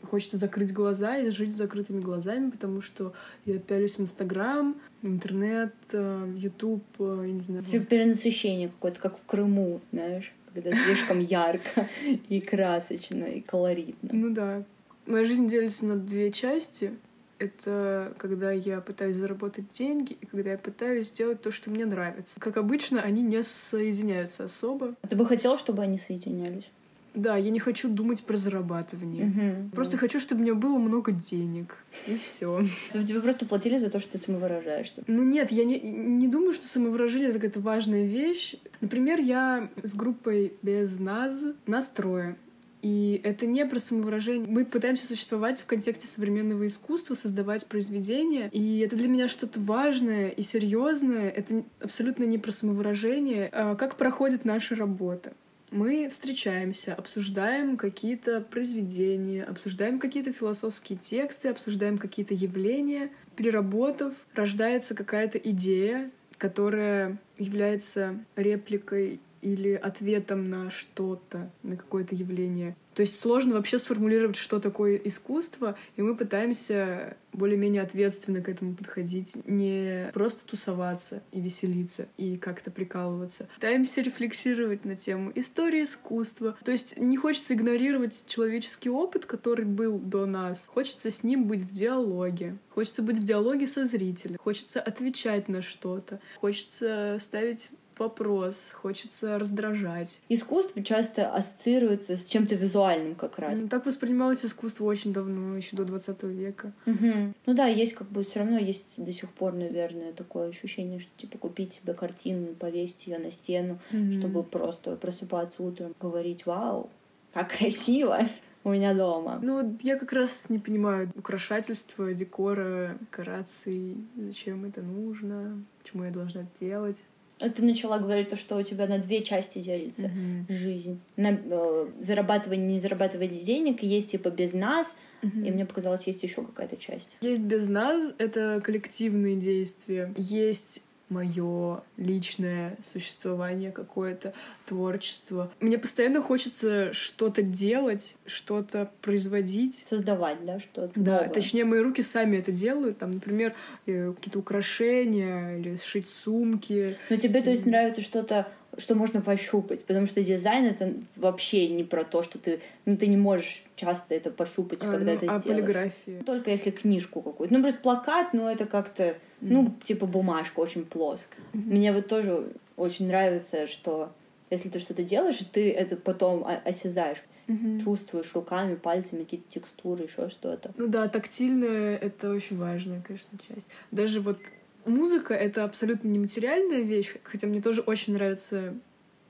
хочется 0.09 0.37
закрыть 0.37 0.73
глаза 0.73 1.17
и 1.17 1.29
жить 1.29 1.53
с 1.53 1.57
закрытыми 1.57 2.01
глазами, 2.01 2.49
потому 2.49 2.81
что 2.81 3.13
я 3.45 3.59
пялюсь 3.59 3.97
в 3.97 4.01
Инстаграм, 4.01 4.75
интернет, 5.01 5.73
Ютуб, 5.91 6.83
э, 6.99 7.23
я 7.27 7.31
не 7.31 7.39
знаю. 7.39 7.63
Все 7.65 7.79
перенасыщение 7.79 8.69
какое-то, 8.69 8.99
как 8.99 9.17
в 9.17 9.25
Крыму, 9.25 9.81
знаешь, 9.91 10.33
когда 10.53 10.71
слишком 10.71 11.19
ярко 11.21 11.87
и 12.29 12.39
красочно, 12.39 13.25
и 13.25 13.41
колоритно. 13.41 14.09
Ну 14.11 14.33
да. 14.33 14.63
Моя 15.05 15.25
жизнь 15.25 15.47
делится 15.47 15.85
на 15.85 15.95
две 15.95 16.31
части. 16.31 16.91
это 17.39 18.13
когда 18.17 18.51
я 18.51 18.81
пытаюсь 18.81 19.15
заработать 19.15 19.71
деньги 19.71 20.13
и 20.21 20.25
когда 20.25 20.51
я 20.51 20.57
пытаюсь 20.57 21.07
сделать 21.07 21.41
то, 21.41 21.51
что 21.51 21.69
мне 21.71 21.85
нравится. 21.85 22.39
Как 22.39 22.57
обычно, 22.57 23.01
они 23.01 23.23
не 23.23 23.43
соединяются 23.43 24.45
особо. 24.45 24.95
А 25.01 25.07
ты 25.07 25.15
бы 25.15 25.25
хотел, 25.25 25.57
чтобы 25.57 25.81
они 25.81 25.97
соединялись? 25.97 26.69
Да, 27.13 27.35
я 27.35 27.49
не 27.49 27.59
хочу 27.59 27.89
думать 27.89 28.23
про 28.23 28.37
зарабатывание. 28.37 29.27
Угу. 29.27 29.69
Просто 29.75 29.97
хочу, 29.97 30.19
чтобы 30.19 30.41
у 30.41 30.43
меня 30.43 30.55
было 30.55 30.77
много 30.77 31.11
денег. 31.11 31.77
И 32.07 32.17
все. 32.17 32.63
Тебе 32.93 33.19
просто 33.21 33.45
платили 33.45 33.77
за 33.77 33.89
то, 33.89 33.99
что 33.99 34.13
ты 34.13 34.17
самовыражаешься. 34.17 35.03
Ну 35.07 35.23
нет, 35.23 35.51
я 35.51 35.65
не, 35.65 35.79
не 35.79 36.27
думаю, 36.27 36.53
что 36.53 36.67
самовыражение 36.67 37.29
это 37.29 37.39
какая-то 37.39 37.59
важная 37.59 38.05
вещь. 38.05 38.55
Например, 38.79 39.19
я 39.19 39.69
с 39.83 39.93
группой 39.93 40.53
без 40.61 40.99
нас 40.99 41.43
настроя. 41.67 42.37
И 42.81 43.21
это 43.23 43.45
не 43.45 43.65
про 43.65 43.79
самовыражение. 43.79 44.47
Мы 44.47 44.65
пытаемся 44.65 45.05
существовать 45.05 45.59
в 45.59 45.65
контексте 45.65 46.07
современного 46.07 46.65
искусства, 46.65 47.15
создавать 47.15 47.65
произведения. 47.67 48.49
И 48.51 48.79
это 48.79 48.95
для 48.95 49.07
меня 49.07 49.27
что-то 49.27 49.59
важное 49.59 50.29
и 50.29 50.41
серьезное. 50.41 51.29
Это 51.29 51.63
абсолютно 51.79 52.23
не 52.23 52.37
про 52.37 52.51
самовыражение. 52.51 53.49
А 53.51 53.75
как 53.75 53.97
проходит 53.97 54.45
наша 54.45 54.75
работа? 54.75 55.33
Мы 55.71 56.09
встречаемся, 56.09 56.93
обсуждаем 56.93 57.77
какие-то 57.77 58.41
произведения, 58.41 59.43
обсуждаем 59.43 59.99
какие-то 59.99 60.33
философские 60.33 60.99
тексты, 60.99 61.47
обсуждаем 61.47 61.97
какие-то 61.97 62.33
явления. 62.33 63.09
Переработав, 63.37 64.13
рождается 64.35 64.93
какая-то 64.93 65.37
идея, 65.37 66.11
которая 66.37 67.17
является 67.37 68.19
репликой 68.35 69.21
или 69.41 69.73
ответом 69.73 70.49
на 70.49 70.71
что-то, 70.71 71.49
на 71.63 71.75
какое-то 71.75 72.15
явление. 72.15 72.75
То 72.93 73.01
есть 73.01 73.19
сложно 73.19 73.55
вообще 73.55 73.79
сформулировать, 73.79 74.35
что 74.35 74.59
такое 74.59 74.95
искусство, 74.97 75.77
и 75.95 76.01
мы 76.01 76.15
пытаемся 76.15 77.15
более-менее 77.31 77.81
ответственно 77.81 78.41
к 78.41 78.49
этому 78.49 78.75
подходить, 78.75 79.37
не 79.47 80.09
просто 80.13 80.45
тусоваться 80.45 81.23
и 81.31 81.39
веселиться, 81.39 82.07
и 82.17 82.35
как-то 82.37 82.69
прикалываться. 82.69 83.47
Пытаемся 83.55 84.01
рефлексировать 84.01 84.83
на 84.83 84.97
тему 84.97 85.31
истории 85.35 85.85
искусства. 85.85 86.57
То 86.65 86.71
есть 86.71 86.99
не 86.99 87.15
хочется 87.15 87.53
игнорировать 87.53 88.25
человеческий 88.27 88.89
опыт, 88.89 89.25
который 89.25 89.65
был 89.65 89.97
до 89.97 90.25
нас. 90.25 90.67
Хочется 90.67 91.09
с 91.09 91.23
ним 91.23 91.45
быть 91.45 91.61
в 91.61 91.71
диалоге. 91.71 92.57
Хочется 92.69 93.01
быть 93.01 93.19
в 93.19 93.23
диалоге 93.23 93.67
со 93.67 93.85
зрителем. 93.85 94.37
Хочется 94.37 94.81
отвечать 94.81 95.47
на 95.47 95.61
что-то. 95.61 96.19
Хочется 96.39 97.17
ставить 97.21 97.69
вопрос, 97.97 98.71
хочется 98.73 99.37
раздражать. 99.37 100.19
Искусство 100.29 100.83
часто 100.83 101.33
ассоциируется 101.33 102.17
с 102.17 102.25
чем-то 102.25 102.55
визуальным 102.55 103.15
как 103.15 103.39
раз. 103.39 103.59
Ну, 103.59 103.67
так 103.67 103.85
воспринималось 103.85 104.45
искусство 104.45 104.85
очень 104.85 105.13
давно, 105.13 105.57
еще 105.57 105.75
до 105.75 105.85
20 105.85 106.23
века. 106.23 106.73
Угу. 106.85 107.33
Ну 107.45 107.53
да, 107.53 107.67
есть 107.67 107.93
как 107.93 108.09
бы 108.09 108.23
все 108.23 108.39
равно 108.39 108.57
есть 108.57 109.03
до 109.03 109.11
сих 109.13 109.29
пор, 109.29 109.53
наверное, 109.53 110.13
такое 110.13 110.49
ощущение, 110.49 110.99
что 110.99 111.11
типа 111.17 111.37
купить 111.37 111.73
себе 111.73 111.93
картину, 111.93 112.47
повесить 112.55 113.07
ее 113.07 113.17
на 113.17 113.31
стену, 113.31 113.79
угу. 113.91 114.11
чтобы 114.11 114.43
просто 114.43 114.95
просыпаться 114.95 115.61
утром, 115.63 115.93
говорить 115.99 116.45
«Вау, 116.45 116.89
как 117.33 117.57
красиво!» 117.57 118.27
у 118.63 118.69
меня 118.69 118.93
дома. 118.93 119.39
Ну, 119.41 119.77
я 119.81 119.97
как 119.97 120.13
раз 120.13 120.49
не 120.49 120.59
понимаю 120.59 121.11
украшательства, 121.15 122.13
декора, 122.13 122.97
декораций, 122.99 123.97
зачем 124.15 124.65
это 124.65 124.81
нужно, 124.81 125.63
почему 125.81 126.03
я 126.03 126.11
должна 126.11 126.41
это 126.41 126.59
делать 126.59 127.03
ты 127.49 127.63
начала 127.63 127.97
говорить 127.99 128.29
то, 128.29 128.35
что 128.35 128.57
у 128.57 128.63
тебя 128.63 128.87
на 128.87 128.99
две 128.99 129.23
части 129.23 129.59
делится 129.59 130.07
mm-hmm. 130.07 130.53
жизнь. 130.53 130.99
На 131.17 131.31
э, 131.31 131.87
зарабатывание, 132.01 132.67
не 132.67 132.79
зарабатывание 132.79 133.43
денег, 133.43 133.83
есть 133.83 134.11
типа 134.11 134.29
без 134.29 134.53
нас, 134.53 134.95
mm-hmm. 135.21 135.47
и 135.47 135.51
мне 135.51 135.65
показалось, 135.65 136.05
есть 136.07 136.23
еще 136.23 136.43
какая-то 136.43 136.77
часть. 136.77 137.09
Есть 137.21 137.43
без 137.45 137.67
нас, 137.67 138.13
это 138.17 138.61
коллективные 138.63 139.35
действия. 139.37 140.13
Есть 140.17 140.83
мое 141.11 141.81
личное 141.97 142.77
существование, 142.81 143.71
какое-то 143.71 144.33
творчество. 144.65 145.51
Мне 145.59 145.77
постоянно 145.77 146.21
хочется 146.21 146.93
что-то 146.93 147.41
делать, 147.41 148.17
что-то 148.25 148.89
производить. 149.01 149.85
Создавать, 149.89 150.43
да, 150.45 150.59
что-то. 150.59 150.91
Да, 150.95 151.17
новое. 151.17 151.29
точнее, 151.29 151.65
мои 151.65 151.81
руки 151.81 152.01
сами 152.01 152.37
это 152.37 152.51
делают. 152.51 152.97
Там, 152.99 153.11
например, 153.11 153.53
э, 153.85 154.13
какие-то 154.13 154.39
украшения 154.39 155.57
или 155.57 155.77
сшить 155.77 156.07
сумки. 156.07 156.97
Но 157.09 157.17
тебе, 157.17 157.41
то 157.41 157.51
есть, 157.51 157.65
нравится 157.65 158.01
что-то 158.01 158.47
что 158.77 158.95
можно 158.95 159.21
пощупать, 159.21 159.83
потому 159.83 160.07
что 160.07 160.23
дизайн 160.23 160.65
это 160.65 160.93
вообще 161.15 161.67
не 161.67 161.83
про 161.83 162.03
то, 162.03 162.23
что 162.23 162.39
ты, 162.39 162.61
ну, 162.85 162.95
ты 162.95 163.07
не 163.07 163.17
можешь 163.17 163.63
часто 163.75 164.15
это 164.15 164.31
пощупать, 164.31 164.83
а, 164.85 164.91
когда 164.91 165.11
ну, 165.11 165.17
это 165.17 165.25
а 165.35 165.39
сделаешь. 165.39 165.63
полиграфия? 165.63 166.23
Только 166.23 166.51
если 166.51 166.71
книжку 166.71 167.21
какую-то. 167.21 167.53
Ну, 167.53 167.61
просто 167.61 167.81
плакат, 167.81 168.33
ну, 168.33 168.47
это 168.47 168.65
как-то, 168.65 169.03
mm. 169.03 169.15
ну, 169.41 169.75
типа 169.83 170.05
бумажка 170.05 170.59
очень 170.59 170.85
плоская. 170.85 171.43
Mm-hmm. 171.53 171.65
Мне 171.65 171.91
вот 171.91 172.07
тоже 172.07 172.47
очень 172.77 173.07
нравится, 173.07 173.67
что 173.67 174.11
если 174.49 174.69
ты 174.69 174.79
что-то 174.79 175.03
делаешь, 175.03 175.39
ты 175.51 175.71
это 175.71 175.97
потом 175.97 176.45
осязаешь. 176.63 177.21
Mm-hmm. 177.47 177.83
Чувствуешь 177.83 178.33
руками, 178.33 178.75
пальцами 178.75 179.23
какие-то 179.23 179.51
текстуры, 179.51 180.03
еще 180.03 180.29
что-то. 180.29 180.71
Ну 180.77 180.87
да, 180.87 181.09
тактильное— 181.09 181.97
это 182.01 182.29
очень 182.29 182.57
важная, 182.57 183.01
конечно, 183.01 183.37
часть. 183.49 183.67
Даже 183.91 184.21
вот 184.21 184.37
музыка— 184.85 185.33
это 185.35 185.63
абсолютно 185.63 186.07
нематериальная 186.07 186.81
вещь, 186.81 187.15
хотя 187.23 187.47
мне 187.47 187.61
тоже 187.61 187.81
очень 187.81 188.13
нравится 188.13 188.73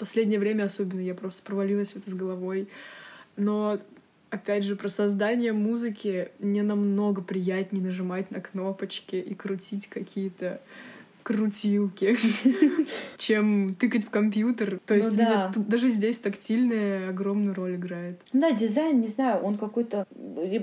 последнее 0.02 0.40
время 0.40 0.64
особенно, 0.64 1.00
я 1.00 1.14
просто 1.14 1.44
провалилась 1.44 1.94
в 1.94 1.98
это 1.98 2.10
с 2.10 2.16
головой. 2.16 2.68
Но, 3.38 3.78
опять 4.32 4.64
же, 4.64 4.76
про 4.76 4.90
создание 4.90 5.54
музыки 5.54 6.30
мне 6.40 6.64
намного 6.64 7.22
приятнее 7.22 7.84
нажимать 7.84 8.32
на 8.32 8.42
кнопочки 8.42 9.16
и 9.16 9.36
крутить 9.36 9.86
какие-то 9.88 10.60
крутилки, 11.22 12.16
чем 13.20 13.76
тыкать 13.76 14.04
в 14.04 14.10
компьютер. 14.10 14.80
То 14.88 14.96
ну 14.96 14.96
есть 14.96 15.12
ну, 15.12 15.24
да. 15.24 15.52
тут, 15.54 15.68
даже 15.68 15.90
здесь 15.90 16.18
тактильная 16.18 17.10
огромную 17.10 17.54
роль 17.54 17.76
играет. 17.76 18.20
Ну 18.34 18.42
да, 18.42 18.52
дизайн, 18.54 19.02
не 19.02 19.08
знаю, 19.08 19.44
он 19.44 19.60
какой-то... 19.60 20.08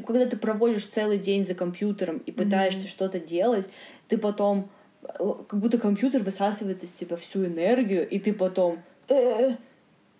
Когда 0.04 0.26
ты 0.26 0.36
проводишь 0.36 0.86
целый 0.86 1.18
день 1.18 1.46
за 1.46 1.54
компьютером 1.54 2.18
и 2.26 2.32
пытаешься 2.32 2.86
mm-hmm. 2.86 2.90
что-то 2.90 3.20
делать, 3.20 3.70
ты 4.08 4.18
потом 4.18 4.68
как 5.02 5.58
будто 5.58 5.78
компьютер 5.78 6.22
высасывает 6.22 6.82
из 6.84 6.92
тебя 6.92 7.16
всю 7.16 7.44
энергию, 7.44 8.08
и 8.08 8.18
ты 8.18 8.32
потом 8.32 8.78
э, 9.08 9.52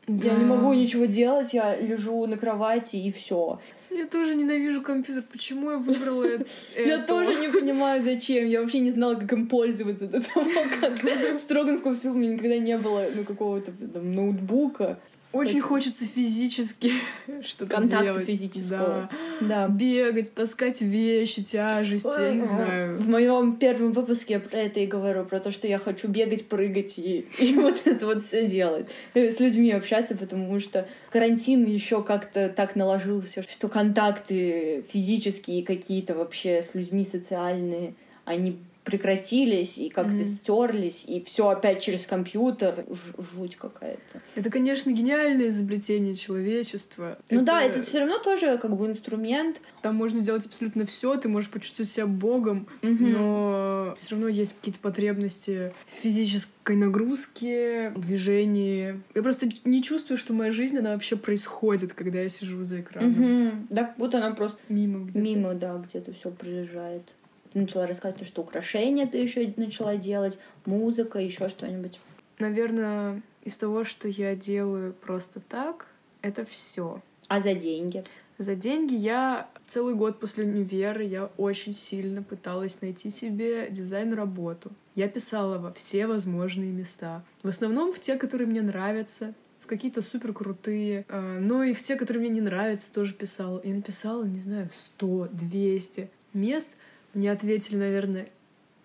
я 0.09 0.35
не 0.35 0.45
могу 0.45 0.73
ничего 0.73 1.05
делать, 1.05 1.53
я 1.53 1.77
лежу 1.77 2.27
на 2.27 2.39
кровати 2.39 2.97
и 2.97 3.13
все. 3.13 3.61
Я 3.91 4.07
тоже 4.07 4.35
ненавижу 4.35 4.81
компьютер. 4.83 5.23
Почему 5.31 5.73
я 5.73 5.77
выбрала 5.79 6.25
это? 6.25 6.47
Я 6.77 6.99
тоже 6.99 7.35
не 7.35 7.49
понимаю, 7.49 8.03
зачем. 8.03 8.47
Я 8.47 8.63
вообще 8.63 8.81
не 8.81 8.91
знала, 8.91 9.17
как 9.17 9.33
им 9.33 9.49
пользоваться 9.49 10.07
до 10.07 10.23
того, 10.23 10.47
как 10.81 10.93
в 11.39 11.41
Строгановском 11.41 12.13
у 12.13 12.15
меня 12.15 12.33
никогда 12.35 12.59
не 12.59 12.79
было 12.79 13.05
ну, 13.15 13.25
какого-то 13.25 13.73
ноутбука. 14.01 14.99
Очень 15.31 15.61
хочется 15.61 16.07
физически 16.07 16.93
что-то 17.43 17.77
Контакта 17.77 18.05
делать. 18.05 18.27
физического. 18.27 19.11
Да. 19.41 19.67
да. 19.67 19.69
Бегать, 19.69 20.33
таскать 20.33 20.81
вещи, 20.81 21.43
тяжести, 21.43 22.21
я 22.21 22.33
не 22.33 22.45
знаю. 22.45 22.99
В 22.99 23.07
моем 23.07 23.57
первом 23.57 23.93
выпуске 23.93 24.35
я 24.35 24.41
про 24.41 24.59
это 24.61 24.81
и 24.81 24.87
говорю, 24.87 25.25
про 25.27 25.39
то, 25.41 25.51
что 25.51 25.69
я 25.69 25.79
хочу 25.79 26.09
бегать, 26.09 26.49
прыгать 26.49 26.99
и, 26.99 27.27
и 27.39 27.55
вот 27.55 27.83
это 27.85 28.07
вот 28.07 28.23
все 28.23 28.47
делать. 28.49 28.87
С 29.15 29.39
людьми 29.39 29.71
общаться, 29.73 30.17
потому 30.17 30.59
что 30.61 30.89
карантин 31.11 31.65
еще 31.67 32.03
как-то 32.03 32.49
так 32.49 32.75
наложился, 32.75 33.43
что 33.43 33.69
контакты 33.69 34.85
физические 34.91 35.63
какие-то 35.63 36.15
вообще 36.15 36.63
с 36.63 36.75
людьми 36.75 37.05
социальные, 37.05 37.95
они 38.25 38.59
прекратились 38.89 39.77
и 39.77 39.91
как-то 39.91 40.23
mm-hmm. 40.23 40.25
стерлись, 40.25 41.05
и 41.07 41.23
все 41.23 41.51
опять 41.51 41.83
через 41.83 42.07
компьютер. 42.07 42.87
Ж- 42.89 43.23
жуть 43.35 43.57
какая-то. 43.57 44.23
Это, 44.35 44.51
конечно, 44.51 44.91
гениальное 44.91 45.49
изобретение 45.49 46.15
человечества. 46.15 47.19
Ну 47.29 47.43
это... 47.43 47.47
да, 47.47 47.63
это 47.63 47.83
все 47.83 47.99
равно 48.01 48.19
тоже 48.19 48.57
как 48.57 48.75
бы 48.75 48.87
инструмент. 48.87 49.61
Там 49.83 49.95
можно 49.95 50.21
сделать 50.21 50.47
абсолютно 50.47 50.87
все, 50.87 51.17
ты 51.17 51.29
можешь 51.29 51.51
почувствовать 51.51 51.91
себя 51.91 52.07
богом, 52.07 52.67
mm-hmm. 52.81 53.07
но 53.13 53.97
все 54.01 54.13
равно 54.13 54.29
есть 54.29 54.57
какие-то 54.57 54.81
потребности 54.81 55.75
физической 55.87 56.75
нагрузки, 56.75 57.93
движении. 57.95 59.03
Я 59.15 59.23
просто 59.23 59.51
не 59.65 59.83
чувствую, 59.83 60.17
что 60.17 60.33
моя 60.33 60.51
жизнь, 60.51 60.79
она 60.79 60.93
вообще 60.95 61.17
происходит, 61.17 61.93
когда 61.93 62.21
я 62.21 62.31
сижу 62.31 62.65
за 62.65 62.81
экраном. 62.81 63.13
Mm-hmm. 63.13 63.67
Да, 63.69 63.95
вот 63.99 64.15
она 64.15 64.31
просто 64.31 64.61
мимо 64.71 65.01
где-то. 65.01 65.21
Мимо, 65.21 65.53
да, 65.53 65.77
где-то 65.77 66.15
все 66.15 66.31
проезжает. 66.31 67.13
Ты 67.53 67.61
начала 67.61 67.87
рассказывать, 67.87 68.27
что 68.27 68.43
украшения 68.43 69.07
ты 69.07 69.19
еще 69.19 69.53
начала 69.57 69.97
делать, 69.97 70.39
музыка, 70.67 71.19
еще 71.19 71.49
что-нибудь. 71.49 71.99
Наверное, 72.39 73.23
из 73.43 73.57
того, 73.57 73.85
что 73.85 74.09
я 74.09 74.37
делаю 74.37 74.93
просто 74.93 75.41
так, 75.41 75.89
это 76.23 76.45
все. 76.45 77.03
А 77.29 77.41
за 77.41 77.55
деньги? 77.55 78.05
За 78.39 78.55
деньги 78.55 78.95
я 78.95 79.49
целый 79.67 79.95
год 79.95 80.21
после 80.21 80.45
универа 80.45 81.03
я 81.03 81.31
очень 81.37 81.73
сильно 81.73 82.23
пыталась 82.23 82.81
найти 82.81 83.11
себе 83.11 83.69
дизайн-работу. 83.71 84.71
Я 84.95 85.09
писала 85.09 85.59
во 85.59 85.73
все 85.73 86.07
возможные 86.07 86.71
места. 86.71 87.25
В 87.43 87.49
основном 87.49 87.93
в 87.93 87.99
те, 87.99 88.17
которые 88.17 88.47
мне 88.47 88.63
нравятся, 88.63 89.35
в 89.61 89.67
какие-то 89.67 90.03
супер 90.03 90.33
крутые, 90.33 91.05
а, 91.09 91.39
но 91.41 91.65
и 91.65 91.75
в 91.75 91.83
те, 91.83 91.97
которые 91.97 92.21
мне 92.21 92.31
не 92.31 92.41
нравятся, 92.41 92.93
тоже 92.93 93.15
писала. 93.15 93.59
И 93.59 93.73
написала, 93.73 94.25
не 94.25 94.39
знаю, 94.39 94.71
100, 94.75 95.29
200 95.33 96.11
мест— 96.33 96.71
Мне 97.15 97.33
ответили, 97.33 97.77
наверное, 97.77 98.29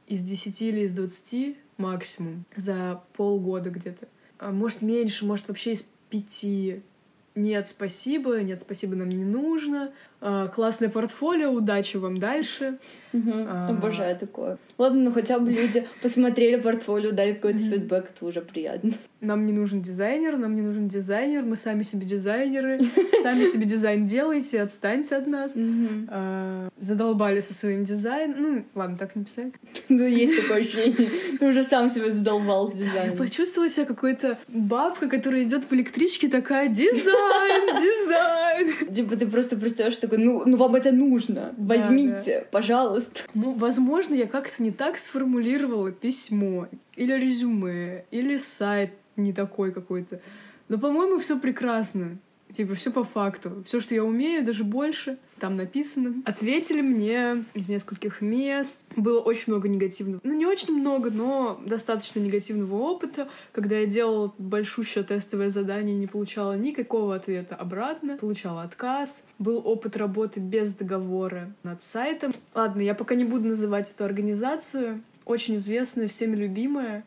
из 0.08 0.22
10 0.22 0.62
или 0.62 0.82
из 0.82 0.92
20 0.92 1.58
максимум 1.78 2.46
за 2.56 3.02
полгода 3.14 3.70
где-то. 3.70 4.08
А 4.40 4.52
может, 4.52 4.82
меньше, 4.82 5.26
может, 5.26 5.48
вообще 5.48 5.74
из 5.74 5.86
пяти. 6.10 6.82
Нет, 7.36 7.70
спасибо, 7.70 8.42
нет, 8.42 8.60
спасибо, 8.60 8.96
нам 8.96 9.10
не 9.10 9.26
нужно. 9.26 9.94
А, 10.26 10.48
классное 10.48 10.88
портфолио, 10.88 11.52
удачи 11.52 11.98
вам 11.98 12.18
дальше. 12.18 12.78
Угу, 13.12 13.32
а... 13.36 13.68
Обожаю 13.70 14.16
такое. 14.16 14.58
Ладно, 14.78 15.02
ну 15.02 15.12
хотя 15.12 15.38
бы 15.38 15.52
люди 15.52 15.86
посмотрели 16.02 16.56
портфолио, 16.56 17.12
дали 17.12 17.34
какой-то 17.34 17.60
фидбэк, 17.60 18.12
это 18.16 18.26
уже 18.26 18.40
приятно. 18.40 18.94
Нам 19.20 19.42
не 19.42 19.52
нужен 19.52 19.82
дизайнер, 19.82 20.38
нам 20.38 20.56
не 20.56 20.62
нужен 20.62 20.88
дизайнер, 20.88 21.44
мы 21.44 21.58
сами 21.58 21.84
себе 21.84 22.06
дизайнеры, 22.06 22.80
сами 23.24 23.44
себе 23.44 23.66
дизайн 23.66 24.06
делайте, 24.06 24.62
отстаньте 24.62 25.18
от 25.18 25.28
нас. 25.28 25.54
А, 26.08 26.70
задолбали 26.78 27.42
со 27.42 27.54
своим 27.54 27.84
дизайном. 27.84 28.42
Ну, 28.42 28.66
ладно, 28.76 28.98
так 28.98 29.16
не 29.18 29.26
писали. 29.26 29.52
Ну, 29.90 30.06
есть 30.06 30.42
такое 30.42 30.62
ощущение. 30.62 31.10
Ты 31.38 31.46
уже 31.46 31.66
сам 31.66 31.90
себя 31.90 32.12
задолбал 32.12 32.72
с 32.72 32.76
дизайном. 32.76 33.12
Я 33.12 33.18
почувствовала 33.18 33.70
себя 33.70 33.86
какой-то 33.86 34.38
бабка, 34.48 35.10
которая 35.10 35.44
идет 35.44 35.66
в 35.66 35.74
электричке, 35.74 36.30
такая 36.30 36.70
дизайн, 36.70 37.76
дизайн. 37.76 38.94
Типа 38.94 39.18
ты 39.18 39.28
просто 39.28 39.56
представляешь, 39.58 39.98
такой, 40.16 40.26
ну, 40.26 40.44
ну 40.46 40.58
вам 40.58 40.76
это 40.76 40.92
нужно, 40.92 41.54
возьмите, 41.58 42.48
пожалуйста 42.52 42.64
пожалуйста. 42.74 43.22
Возможно, 43.34 44.14
я 44.14 44.28
как-то 44.28 44.62
не 44.64 44.72
так 44.72 44.98
сформулировала 44.98 45.92
письмо, 45.92 46.68
или 46.96 47.14
резюме, 47.14 48.06
или 48.12 48.38
сайт 48.38 48.92
не 49.16 49.34
такой 49.34 49.72
какой-то. 49.72 50.20
Но, 50.70 50.78
по-моему, 50.78 51.20
все 51.20 51.40
прекрасно. 51.40 52.18
Типа, 52.54 52.76
все 52.76 52.92
по 52.92 53.04
факту. 53.04 53.64
Все, 53.66 53.80
что 53.80 53.96
я 53.96 54.04
умею, 54.04 54.46
даже 54.46 54.64
больше, 54.64 55.18
там 55.40 55.58
написано. 55.58 56.22
Ответили 56.24 56.82
мне 56.82 57.46
из 57.56 57.68
нескольких 57.68 58.22
мест. 58.22 58.80
Было 58.96 59.20
очень 59.20 59.46
много 59.48 59.68
негативного. 59.68 60.22
Ну, 60.24 60.34
не 60.36 60.46
очень 60.46 60.74
много, 60.74 61.10
но 61.10 61.60
достаточно 61.66 62.20
негативного 62.20 62.76
опыта. 62.76 63.28
Когда 63.52 63.78
я 63.80 63.88
делала 63.88 64.34
большущее 64.38 65.04
тестовое 65.04 65.50
задание, 65.50 65.96
не 65.96 66.06
получала 66.06 66.56
никакого 66.56 67.16
ответа 67.16 67.56
обратно. 67.56 68.18
Получала 68.18 68.62
отказ. 68.62 69.26
Был 69.40 69.62
опыт 69.66 69.98
работы 69.98 70.40
без 70.40 70.74
договора 70.74 71.52
над 71.64 71.82
сайтом. 71.82 72.34
Ладно, 72.54 72.82
я 72.82 72.94
пока 72.94 73.16
не 73.16 73.26
буду 73.26 73.48
называть 73.48 73.90
эту 73.90 74.04
организацию. 74.04 75.02
Очень 75.26 75.56
известная, 75.56 76.08
всеми 76.08 76.36
любимая. 76.36 77.04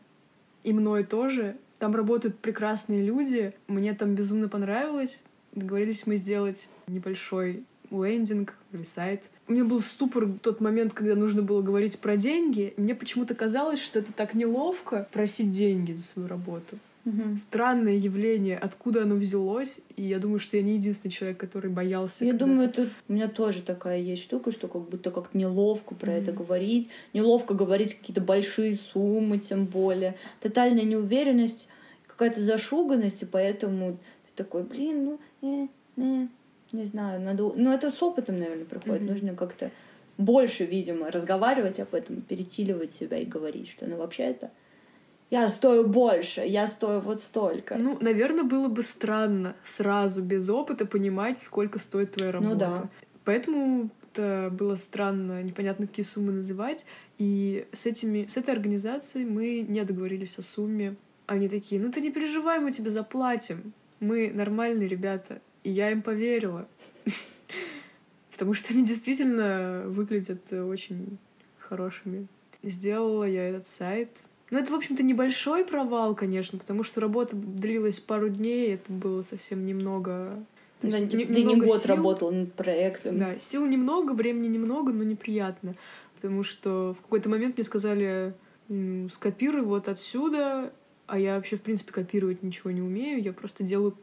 И 0.63 0.73
мной 0.73 1.05
тоже. 1.05 1.55
Там 1.79 1.95
работают 1.95 2.37
прекрасные 2.39 3.05
люди. 3.05 3.53
Мне 3.67 3.93
там 3.93 4.15
безумно 4.15 4.49
понравилось. 4.49 5.23
Договорились 5.57 6.05
мы 6.05 6.17
сделать 6.17 6.69
небольшой 6.85 7.63
лендинг 7.89 8.53
или 8.73 8.83
сайт. 8.83 9.23
У 9.47 9.53
меня 9.53 9.63
был 9.63 9.81
ступор 9.81 10.25
в 10.25 10.37
тот 10.37 10.61
момент, 10.61 10.93
когда 10.93 11.15
нужно 11.15 11.41
было 11.41 11.63
говорить 11.63 11.97
про 11.97 12.15
деньги. 12.15 12.75
Мне 12.77 12.93
почему-то 12.93 13.33
казалось, 13.33 13.81
что 13.81 13.97
это 13.97 14.13
так 14.13 14.35
неловко 14.35 15.07
просить 15.11 15.49
деньги 15.49 15.93
за 15.93 16.03
свою 16.03 16.27
работу. 16.27 16.77
Угу. 17.05 17.37
Странное 17.37 17.95
явление, 17.95 18.55
откуда 18.55 19.01
оно 19.01 19.15
взялось, 19.15 19.81
и 19.95 20.03
я 20.03 20.19
думаю, 20.19 20.37
что 20.37 20.57
я 20.57 20.63
не 20.63 20.73
единственный 20.73 21.09
человек, 21.09 21.39
который 21.39 21.71
боялся. 21.71 22.23
Я 22.23 22.33
думаю, 22.33 22.69
это 22.69 22.89
у 23.07 23.13
меня 23.13 23.27
тоже 23.27 23.63
такая 23.63 23.99
есть 23.99 24.21
штука, 24.21 24.51
что 24.51 24.67
как 24.67 24.83
будто 24.83 25.09
как 25.09 25.33
неловко 25.33 25.95
про 25.95 26.11
угу. 26.11 26.21
это 26.21 26.33
говорить, 26.33 26.89
неловко 27.13 27.55
говорить 27.55 27.95
какие-то 27.95 28.21
большие 28.21 28.77
суммы, 28.77 29.39
тем 29.39 29.65
более, 29.65 30.17
тотальная 30.39 30.83
неуверенность, 30.83 31.69
какая-то 32.17 32.41
зашуганность, 32.41 33.21
и 33.21 33.25
поэтому 33.25 33.99
такой, 34.37 34.63
блин, 34.63 35.05
ну 35.05 35.19
э, 35.41 35.67
э, 35.97 36.27
не 36.71 36.85
знаю, 36.85 37.21
надо... 37.21 37.51
Ну, 37.55 37.71
это 37.71 37.91
с 37.91 38.01
опытом, 38.01 38.39
наверное, 38.39 38.65
приходит. 38.65 39.01
Mm-hmm. 39.01 39.11
Нужно 39.11 39.35
как-то 39.35 39.71
больше, 40.17 40.65
видимо, 40.65 41.11
разговаривать 41.11 41.79
об 41.79 41.93
этом, 41.93 42.21
перетиливать 42.21 42.91
себя 42.91 43.17
и 43.19 43.25
говорить, 43.25 43.69
что 43.69 43.85
ну 43.85 43.97
вообще 43.97 44.23
это 44.23 44.51
я 45.29 45.49
стою 45.49 45.85
больше, 45.85 46.41
я 46.41 46.67
стою 46.67 47.01
вот 47.01 47.21
столько. 47.21 47.75
Ну, 47.75 47.97
наверное, 47.99 48.43
было 48.43 48.67
бы 48.67 48.81
странно 48.81 49.55
сразу 49.63 50.21
без 50.21 50.49
опыта 50.49 50.85
понимать, 50.85 51.39
сколько 51.39 51.79
стоит 51.79 52.13
твоя 52.13 52.31
работа. 52.31 52.53
Ну 52.53 52.59
да. 52.59 52.89
Поэтому 53.25 53.89
это 54.13 54.49
было 54.51 54.77
странно, 54.77 55.43
непонятно, 55.43 55.85
какие 55.85 56.05
суммы 56.05 56.31
называть. 56.31 56.85
И 57.17 57.67
с, 57.73 57.85
этими, 57.85 58.25
с 58.25 58.37
этой 58.37 58.53
организацией 58.53 59.25
мы 59.25 59.61
не 59.61 59.83
договорились 59.83 60.39
о 60.39 60.41
сумме. 60.41 60.95
Они 61.25 61.49
такие, 61.49 61.81
ну 61.81 61.91
ты 61.91 61.99
не 61.99 62.09
переживай, 62.09 62.59
мы 62.59 62.71
тебе 62.71 62.89
заплатим 62.89 63.73
мы 63.99 64.31
нормальные 64.31 64.87
ребята. 64.87 65.41
И 65.63 65.71
я 65.71 65.91
им 65.91 66.01
поверила. 66.01 66.67
Потому 68.31 68.53
что 68.53 68.73
они 68.73 68.83
действительно 68.85 69.83
выглядят 69.87 70.51
очень 70.53 71.17
хорошими. 71.57 72.27
Сделала 72.63 73.23
я 73.23 73.49
этот 73.49 73.67
сайт. 73.67 74.09
Ну, 74.49 74.59
это, 74.59 74.71
в 74.71 74.75
общем-то, 74.75 75.03
небольшой 75.03 75.65
провал, 75.65 76.15
конечно, 76.15 76.57
потому 76.57 76.83
что 76.83 77.01
работа 77.01 77.35
длилась 77.35 77.99
пару 77.99 78.29
дней, 78.29 78.75
это 78.75 78.91
было 78.91 79.23
совсем 79.23 79.65
немного... 79.65 80.41
Да, 80.81 80.97
есть, 80.99 81.11
ты 81.11 81.25
не 81.25 81.55
год 81.55 81.81
сил. 81.81 81.95
работал 81.95 82.31
над 82.31 82.53
проектом. 82.53 83.17
Да, 83.17 83.37
сил 83.39 83.65
немного, 83.65 84.11
времени 84.11 84.47
немного, 84.47 84.93
но 84.93 85.03
неприятно. 85.03 85.75
Потому 86.15 86.43
что 86.43 86.95
в 86.97 87.01
какой-то 87.01 87.29
момент 87.29 87.57
мне 87.57 87.65
сказали, 87.65 88.33
скопируй 89.09 89.63
вот 89.63 89.87
отсюда 89.87 90.71
а 91.07 91.17
я 91.17 91.35
вообще, 91.35 91.55
в 91.55 91.61
принципе, 91.61 91.91
копировать 91.91 92.43
ничего 92.43 92.69
не 92.71 92.81
умею, 92.81 93.21
я 93.21 93.33
просто 93.33 93.63
делаю 93.63 93.97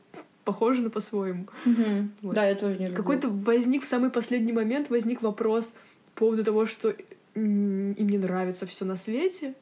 похоже 0.45 0.83
на 0.83 0.90
по-своему. 0.90 1.47
Угу. 1.64 2.09
Вот. 2.23 2.35
Да, 2.35 2.47
я 2.47 2.55
тоже 2.55 2.79
не 2.79 2.87
люблю. 2.87 2.97
Какой-то 2.97 3.29
возник 3.29 3.85
в 3.85 3.87
самый 3.87 4.11
последний 4.11 4.53
момент, 4.53 4.90
возник 4.90 5.23
вопрос 5.23 5.75
по 6.14 6.21
поводу 6.21 6.45
того, 6.45 6.67
что 6.67 6.95
им 7.35 7.95
не 7.97 8.19
нравится 8.19 8.67
все 8.67 8.85
на 8.85 8.97
свете. 8.97 9.55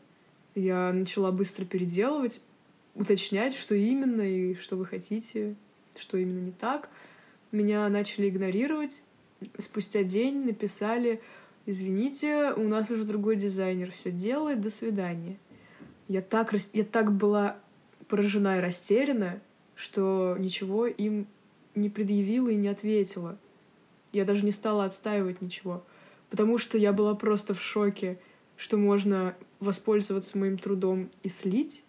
Я 0.55 0.93
начала 0.93 1.33
быстро 1.33 1.65
переделывать, 1.65 2.41
уточнять, 2.95 3.55
что 3.55 3.75
именно 3.75 4.23
и 4.23 4.55
что 4.55 4.77
вы 4.77 4.85
хотите, 4.85 5.55
что 5.97 6.19
именно 6.19 6.41
не 6.41 6.53
так. 6.53 6.91
Меня 7.51 7.89
начали 7.89 8.29
игнорировать. 8.29 9.03
Спустя 9.59 10.03
день 10.03 10.45
написали, 10.45 11.21
извините, 11.67 12.53
у 12.53 12.69
нас 12.69 12.91
уже 12.91 13.05
другой 13.05 13.37
дизайнер 13.37 13.91
все 13.91 14.11
делает, 14.11 14.61
до 14.61 14.71
свидания. 14.71 15.39
Я 16.09 16.23
так, 16.23 16.55
я 16.73 16.85
так 16.85 17.13
была 17.13 17.57
поражена 18.09 18.59
и 18.59 18.61
растеряна, 18.61 19.41
что 19.75 20.37
ничего 20.39 20.87
им 20.87 21.27
не 21.75 21.89
предъявила 21.89 22.51
и 22.51 22.57
не 22.57 22.69
ответила. 22.69 23.39
Я 24.13 24.25
даже 24.25 24.45
не 24.45 24.53
стала 24.53 24.85
отстаивать 24.85 25.41
ничего, 25.41 25.83
потому 26.29 26.59
что 26.59 26.77
я 26.77 26.93
была 26.93 27.15
просто 27.15 27.55
в 27.55 27.63
шоке, 27.63 28.19
что 28.57 28.77
можно 28.77 29.35
воспользоваться 29.61 30.39
моим 30.39 30.59
трудом 30.59 31.11
и 31.23 31.29
слить. 31.29 31.85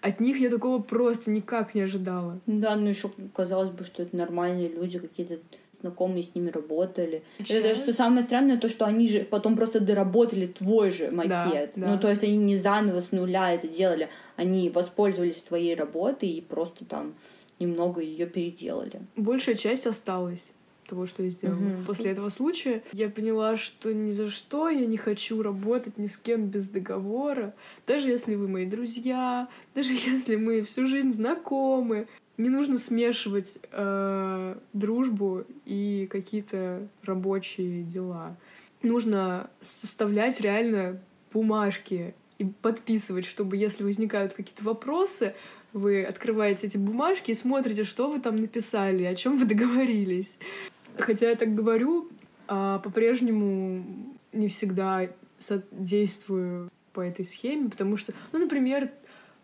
От 0.00 0.20
них 0.20 0.38
я 0.38 0.50
такого 0.50 0.82
просто 0.82 1.30
никак 1.30 1.74
не 1.74 1.82
ожидала. 1.82 2.40
Да, 2.46 2.76
ну 2.76 2.88
еще 2.88 3.10
казалось 3.34 3.70
бы, 3.70 3.84
что 3.84 4.02
это 4.02 4.16
нормальные 4.16 4.68
люди, 4.68 4.98
какие-то 4.98 5.38
знакомые 5.84 6.22
с 6.22 6.34
ними 6.34 6.50
работали. 6.50 7.22
Чего? 7.42 7.58
Это 7.58 7.74
что 7.74 7.92
самое 7.92 8.22
странное, 8.22 8.58
то, 8.58 8.68
что 8.68 8.86
они 8.86 9.06
же 9.06 9.20
потом 9.20 9.54
просто 9.54 9.80
доработали 9.80 10.46
твой 10.46 10.90
же 10.90 11.10
макет. 11.10 11.72
Да, 11.76 11.86
да. 11.86 11.88
Ну, 11.88 11.98
то 11.98 12.08
есть 12.08 12.24
они 12.24 12.38
не 12.38 12.56
заново 12.56 13.00
с 13.00 13.12
нуля 13.12 13.52
это 13.52 13.68
делали, 13.68 14.08
они 14.36 14.70
воспользовались 14.70 15.42
твоей 15.42 15.74
работой 15.74 16.30
и 16.30 16.40
просто 16.40 16.84
там 16.84 17.14
немного 17.58 18.00
ее 18.00 18.26
переделали. 18.26 19.02
Большая 19.16 19.54
часть 19.54 19.86
осталась 19.86 20.52
того, 20.84 21.06
что 21.06 21.22
я 21.22 21.30
сделала. 21.30 21.58
Угу. 21.58 21.84
После 21.86 22.10
этого 22.10 22.28
случая 22.28 22.82
я 22.92 23.08
поняла, 23.08 23.56
что 23.56 23.92
ни 23.92 24.10
за 24.10 24.30
что 24.30 24.68
я 24.68 24.86
не 24.86 24.96
хочу 24.96 25.42
работать 25.42 25.98
ни 25.98 26.06
с 26.06 26.16
кем 26.16 26.46
без 26.46 26.68
договора. 26.68 27.54
Даже 27.86 28.08
если 28.08 28.34
вы 28.34 28.48
мои 28.48 28.66
друзья, 28.66 29.48
даже 29.74 29.92
если 29.92 30.36
мы 30.36 30.62
всю 30.62 30.86
жизнь 30.86 31.12
знакомы 31.12 32.06
не 32.36 32.48
нужно 32.48 32.78
смешивать 32.78 33.58
э, 33.70 34.56
дружбу 34.72 35.44
и 35.64 36.08
какие-то 36.10 36.88
рабочие 37.04 37.82
дела. 37.82 38.36
Нужно 38.82 39.50
составлять 39.60 40.40
реально 40.40 41.00
бумажки 41.32 42.14
и 42.38 42.44
подписывать, 42.44 43.24
чтобы 43.24 43.56
если 43.56 43.84
возникают 43.84 44.32
какие-то 44.32 44.64
вопросы, 44.64 45.34
вы 45.72 46.04
открываете 46.04 46.68
эти 46.68 46.76
бумажки 46.76 47.32
и 47.32 47.34
смотрите, 47.34 47.84
что 47.84 48.10
вы 48.10 48.20
там 48.20 48.36
написали, 48.36 49.04
о 49.04 49.14
чем 49.14 49.36
вы 49.36 49.44
договорились. 49.44 50.38
Хотя 50.98 51.30
я 51.30 51.36
так 51.36 51.54
говорю, 51.54 52.08
а 52.46 52.78
по-прежнему 52.78 53.84
не 54.32 54.48
всегда 54.48 55.08
действую 55.72 56.70
по 56.92 57.00
этой 57.00 57.24
схеме, 57.24 57.68
потому 57.68 57.96
что, 57.96 58.12
ну, 58.32 58.38
например, 58.38 58.90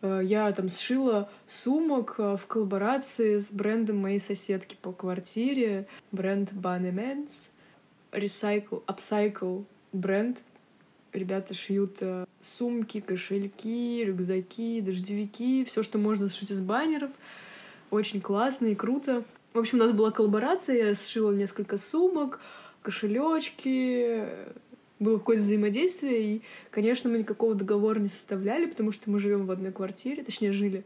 Э, 0.03 0.21
я 0.23 0.51
там 0.53 0.69
сшила 0.69 1.31
сумок 1.47 2.15
э, 2.19 2.37
в 2.37 2.47
коллаборации 2.47 3.39
с 3.39 3.51
брендом 3.53 3.99
моей 3.99 4.21
соседки 4.21 4.77
по 4.81 4.93
квартире, 4.93 5.87
бренд 6.13 6.53
Bunny 6.53 6.93
Men's, 6.93 7.51
Recycle, 8.13 8.83
Upcycle 8.87 9.65
бренд. 9.93 10.39
Ребята 11.13 11.55
шьют 11.55 11.97
э, 12.01 12.25
сумки, 12.41 13.01
кошельки, 13.01 14.05
рюкзаки, 14.05 14.81
дождевики, 14.81 15.65
все, 15.65 15.83
что 15.83 15.99
можно 15.99 16.29
сшить 16.29 16.51
из 16.51 16.61
баннеров. 16.61 17.11
Очень 17.91 18.21
классно 18.21 18.67
и 18.67 18.75
круто. 18.77 19.25
В 19.53 19.59
общем, 19.59 19.79
у 19.79 19.83
нас 19.83 19.93
была 19.93 20.11
коллаборация, 20.11 20.89
я 20.89 20.95
сшила 20.95 21.33
несколько 21.33 21.77
сумок, 21.77 22.41
кошелечки, 22.83 24.25
было 25.01 25.19
какое-то 25.19 25.43
взаимодействие, 25.43 26.23
и, 26.23 26.43
конечно, 26.71 27.11
мы 27.11 27.19
никакого 27.19 27.55
договора 27.55 27.99
не 27.99 28.09
составляли, 28.09 28.67
потому 28.67 28.93
что 28.93 29.11
мы 29.11 29.19
живем 29.19 29.47
в 29.47 29.51
одной 29.51 29.73
квартире, 29.73 30.23
точнее, 30.23 30.53
жили. 30.53 30.85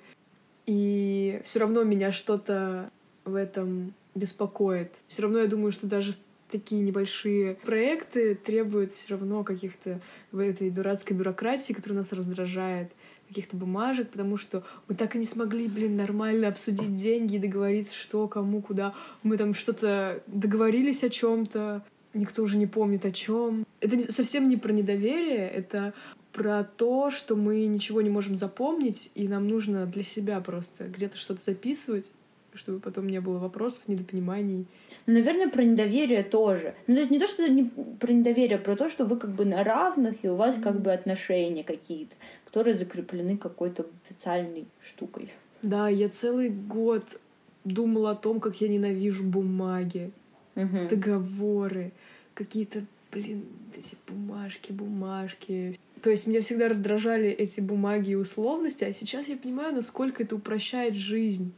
И 0.66 1.40
все 1.44 1.58
равно 1.60 1.82
меня 1.82 2.10
что-то 2.10 2.90
в 3.24 3.34
этом 3.34 3.92
беспокоит. 4.14 4.94
Все 5.08 5.22
равно 5.22 5.40
я 5.40 5.46
думаю, 5.46 5.72
что 5.72 5.86
даже 5.86 6.14
такие 6.50 6.80
небольшие 6.80 7.56
проекты 7.56 8.36
требуют 8.36 8.92
все 8.92 9.14
равно 9.16 9.42
каких-то 9.42 10.00
в 10.30 10.38
этой 10.38 10.70
дурацкой 10.70 11.16
бюрократии, 11.16 11.72
которая 11.72 11.98
нас 11.98 12.12
раздражает, 12.12 12.92
каких-то 13.34 13.56
бумажек, 13.56 14.10
потому 14.10 14.36
что 14.36 14.62
мы 14.88 14.94
так 14.94 15.16
и 15.16 15.18
не 15.18 15.24
смогли, 15.24 15.66
блин, 15.66 15.96
нормально 15.96 16.46
обсудить 16.46 16.94
деньги 16.94 17.34
и 17.34 17.38
договориться, 17.40 17.96
что, 17.96 18.28
кому, 18.28 18.62
куда. 18.62 18.94
Мы 19.24 19.36
там 19.36 19.54
что-то 19.54 20.22
договорились 20.28 21.02
о 21.02 21.08
чем-то, 21.08 21.82
никто 22.14 22.44
уже 22.44 22.58
не 22.58 22.68
помнит 22.68 23.04
о 23.04 23.10
чем. 23.10 23.66
Это 23.80 24.12
совсем 24.12 24.48
не 24.48 24.56
про 24.56 24.72
недоверие, 24.72 25.48
это 25.48 25.94
про 26.32 26.62
то, 26.62 27.10
что 27.10 27.34
мы 27.34 27.66
ничего 27.66 28.02
не 28.02 28.10
можем 28.10 28.36
запомнить, 28.36 29.10
и 29.16 29.26
нам 29.26 29.48
нужно 29.48 29.86
для 29.86 30.04
себя 30.04 30.40
просто 30.40 30.84
где-то 30.84 31.16
что-то 31.16 31.42
записывать, 31.42 32.12
чтобы 32.54 32.78
потом 32.78 33.08
не 33.08 33.20
было 33.20 33.38
вопросов, 33.38 33.82
недопониманий. 33.88 34.66
Ну, 35.06 35.14
наверное, 35.14 35.48
про 35.48 35.64
недоверие 35.64 36.22
тоже. 36.22 36.74
Ну, 36.86 36.94
то 36.94 37.00
есть 37.00 37.10
не 37.10 37.18
то, 37.18 37.26
что 37.26 37.48
не 37.48 37.64
про 37.64 38.12
недоверие, 38.12 38.58
а 38.58 38.60
про 38.60 38.76
то, 38.76 38.88
что 38.88 39.04
вы 39.04 39.16
как 39.16 39.30
бы 39.30 39.44
на 39.44 39.64
равных, 39.64 40.24
и 40.24 40.28
у 40.28 40.36
вас 40.36 40.56
mm-hmm. 40.56 40.62
как 40.62 40.80
бы 40.80 40.92
отношения 40.92 41.64
какие-то, 41.64 42.14
которые 42.54 42.76
закреплены 42.76 43.36
какой-то 43.36 43.84
официальной 44.04 44.68
штукой. 44.80 45.28
Да, 45.62 45.88
я 45.88 46.08
целый 46.08 46.50
год 46.50 47.20
думала 47.64 48.12
о 48.12 48.14
том, 48.14 48.38
как 48.38 48.60
я 48.60 48.68
ненавижу 48.68 49.24
бумаги, 49.24 50.12
mm-hmm. 50.54 50.88
договоры, 50.88 51.90
какие-то, 52.32 52.84
блин, 53.10 53.44
эти 53.76 53.96
бумажки, 54.06 54.70
бумажки. 54.70 55.80
То 56.00 56.10
есть 56.10 56.28
меня 56.28 56.42
всегда 56.42 56.68
раздражали 56.68 57.28
эти 57.28 57.60
бумаги 57.60 58.10
и 58.10 58.14
условности, 58.14 58.84
а 58.84 58.94
сейчас 58.94 59.26
я 59.26 59.36
понимаю, 59.36 59.74
насколько 59.74 60.22
это 60.22 60.36
упрощает 60.36 60.94
жизнь. 60.94 61.52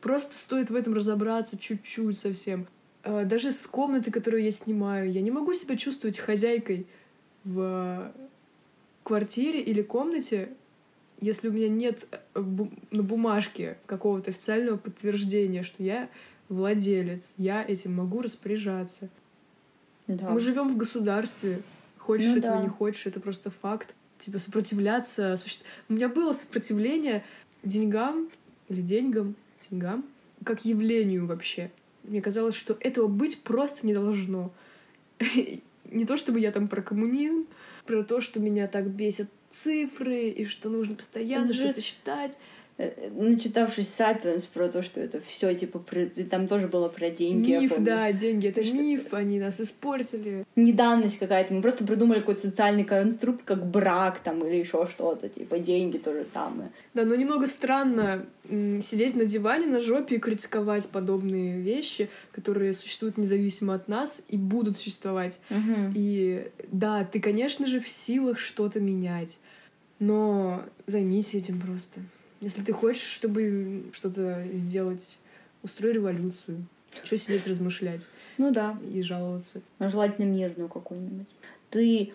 Просто 0.00 0.34
стоит 0.34 0.68
в 0.68 0.74
этом 0.74 0.94
разобраться 0.94 1.56
чуть-чуть 1.56 2.18
совсем. 2.18 2.66
А, 3.04 3.24
даже 3.24 3.52
с 3.52 3.68
комнаты, 3.68 4.10
которую 4.10 4.42
я 4.42 4.50
снимаю, 4.50 5.12
я 5.12 5.20
не 5.20 5.30
могу 5.30 5.52
себя 5.52 5.76
чувствовать 5.76 6.18
хозяйкой 6.18 6.88
в 7.44 8.12
квартире 9.04 9.62
или 9.62 9.82
комнате, 9.82 10.48
если 11.20 11.48
у 11.48 11.52
меня 11.52 11.68
нет 11.68 12.06
э, 12.34 12.42
на 12.90 13.02
бумажке 13.02 13.78
какого-то 13.86 14.30
официального 14.30 14.76
подтверждения, 14.76 15.62
что 15.62 15.82
я 15.82 16.08
владелец, 16.48 17.34
я 17.36 17.62
этим 17.62 17.94
могу 17.94 18.22
распоряжаться. 18.22 19.08
Да. 20.06 20.30
Мы 20.30 20.40
живем 20.40 20.68
в 20.68 20.76
государстве. 20.76 21.62
Хочешь 21.98 22.32
ну, 22.32 22.38
этого, 22.38 22.56
да. 22.56 22.62
не 22.62 22.68
хочешь, 22.68 23.06
это 23.06 23.20
просто 23.20 23.50
факт. 23.50 23.94
Типа 24.18 24.38
сопротивляться. 24.38 25.36
У 25.88 25.94
меня 25.94 26.08
было 26.08 26.32
сопротивление 26.32 27.24
деньгам 27.62 28.28
или 28.68 28.82
деньгам, 28.82 29.34
деньгам, 29.60 30.04
как 30.44 30.64
явлению 30.64 31.26
вообще. 31.26 31.70
Мне 32.02 32.20
казалось, 32.20 32.54
что 32.54 32.76
этого 32.80 33.06
быть 33.06 33.42
просто 33.42 33.86
не 33.86 33.94
должно. 33.94 34.52
не 35.90 36.04
то 36.04 36.16
чтобы 36.16 36.40
я 36.40 36.52
там 36.52 36.68
про 36.68 36.82
коммунизм, 36.82 37.46
про 37.86 38.02
то, 38.02 38.20
что 38.20 38.40
меня 38.40 38.66
так 38.66 38.88
бесят 38.88 39.28
цифры, 39.50 40.28
и 40.28 40.44
что 40.44 40.68
нужно 40.68 40.94
постоянно 40.94 41.54
что-то 41.54 41.80
считать. 41.80 42.38
Э, 42.76 43.08
начитавшись 43.10 43.88
Сапиенс 43.88 44.44
про 44.46 44.68
то, 44.68 44.82
что 44.82 45.00
это 45.00 45.20
все 45.20 45.54
типа 45.54 45.78
про... 45.78 46.06
там 46.28 46.48
тоже 46.48 46.66
было 46.66 46.88
про 46.88 47.08
деньги. 47.08 47.52
Миф, 47.52 47.74
да, 47.78 48.10
деньги 48.10 48.48
это 48.48 48.64
что... 48.64 48.76
миф, 48.76 49.14
они 49.14 49.38
нас 49.38 49.60
испортили. 49.60 50.44
Неданность 50.56 51.20
какая-то. 51.20 51.54
Мы 51.54 51.62
просто 51.62 51.84
придумали 51.84 52.18
какой-то 52.18 52.40
социальный 52.40 52.82
конструкт, 52.82 53.42
как 53.44 53.64
брак 53.64 54.18
там 54.18 54.44
или 54.44 54.56
еще 54.56 54.88
что-то, 54.90 55.28
типа 55.28 55.60
деньги 55.60 55.98
то 55.98 56.12
же 56.12 56.26
самое. 56.26 56.72
Да, 56.94 57.04
но 57.04 57.14
немного 57.14 57.46
странно 57.46 58.26
сидеть 58.48 59.14
на 59.14 59.24
диване 59.24 59.66
на 59.66 59.80
жопе 59.80 60.16
и 60.16 60.18
критиковать 60.18 60.88
подобные 60.88 61.60
вещи, 61.60 62.10
которые 62.32 62.72
существуют 62.72 63.16
независимо 63.18 63.74
от 63.74 63.86
нас 63.86 64.20
и 64.28 64.36
будут 64.36 64.76
существовать. 64.76 65.38
Угу. 65.48 65.92
И 65.94 66.48
да, 66.72 67.04
ты, 67.04 67.20
конечно 67.20 67.68
же, 67.68 67.78
в 67.78 67.88
силах 67.88 68.40
что-то 68.40 68.80
менять, 68.80 69.38
но 70.00 70.64
займись 70.86 71.34
этим 71.34 71.60
просто. 71.60 72.00
Если 72.44 72.62
ты 72.62 72.74
хочешь, 72.74 73.08
чтобы 73.08 73.84
что-то 73.92 74.44
сделать, 74.52 75.18
устрой 75.62 75.94
революцию. 75.94 76.66
Что 77.02 77.16
сидеть 77.16 77.46
размышлять? 77.46 78.06
Ну 78.36 78.52
да. 78.52 78.78
И 78.92 79.00
жаловаться. 79.00 79.62
А 79.78 79.88
желательно 79.88 80.26
мирную 80.26 80.68
какую-нибудь. 80.68 81.26
Ты 81.70 82.12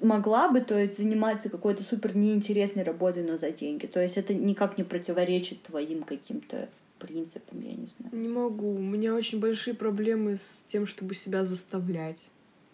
могла 0.00 0.48
бы, 0.48 0.62
то 0.62 0.78
есть, 0.78 0.96
заниматься 0.96 1.50
какой-то 1.50 1.82
супер 1.82 2.16
неинтересной 2.16 2.84
работой, 2.84 3.22
но 3.22 3.36
за 3.36 3.50
деньги. 3.50 3.84
То 3.84 4.00
есть 4.00 4.16
это 4.16 4.32
никак 4.32 4.78
не 4.78 4.84
противоречит 4.84 5.62
твоим 5.62 6.04
каким-то 6.04 6.70
принципам, 6.98 7.60
я 7.60 7.72
не 7.72 7.88
знаю. 7.98 8.22
Не 8.22 8.28
могу. 8.28 8.76
У 8.76 8.82
меня 8.82 9.14
очень 9.14 9.40
большие 9.40 9.74
проблемы 9.74 10.38
с 10.38 10.62
тем, 10.66 10.86
чтобы 10.86 11.14
себя 11.14 11.44
заставлять. 11.44 12.30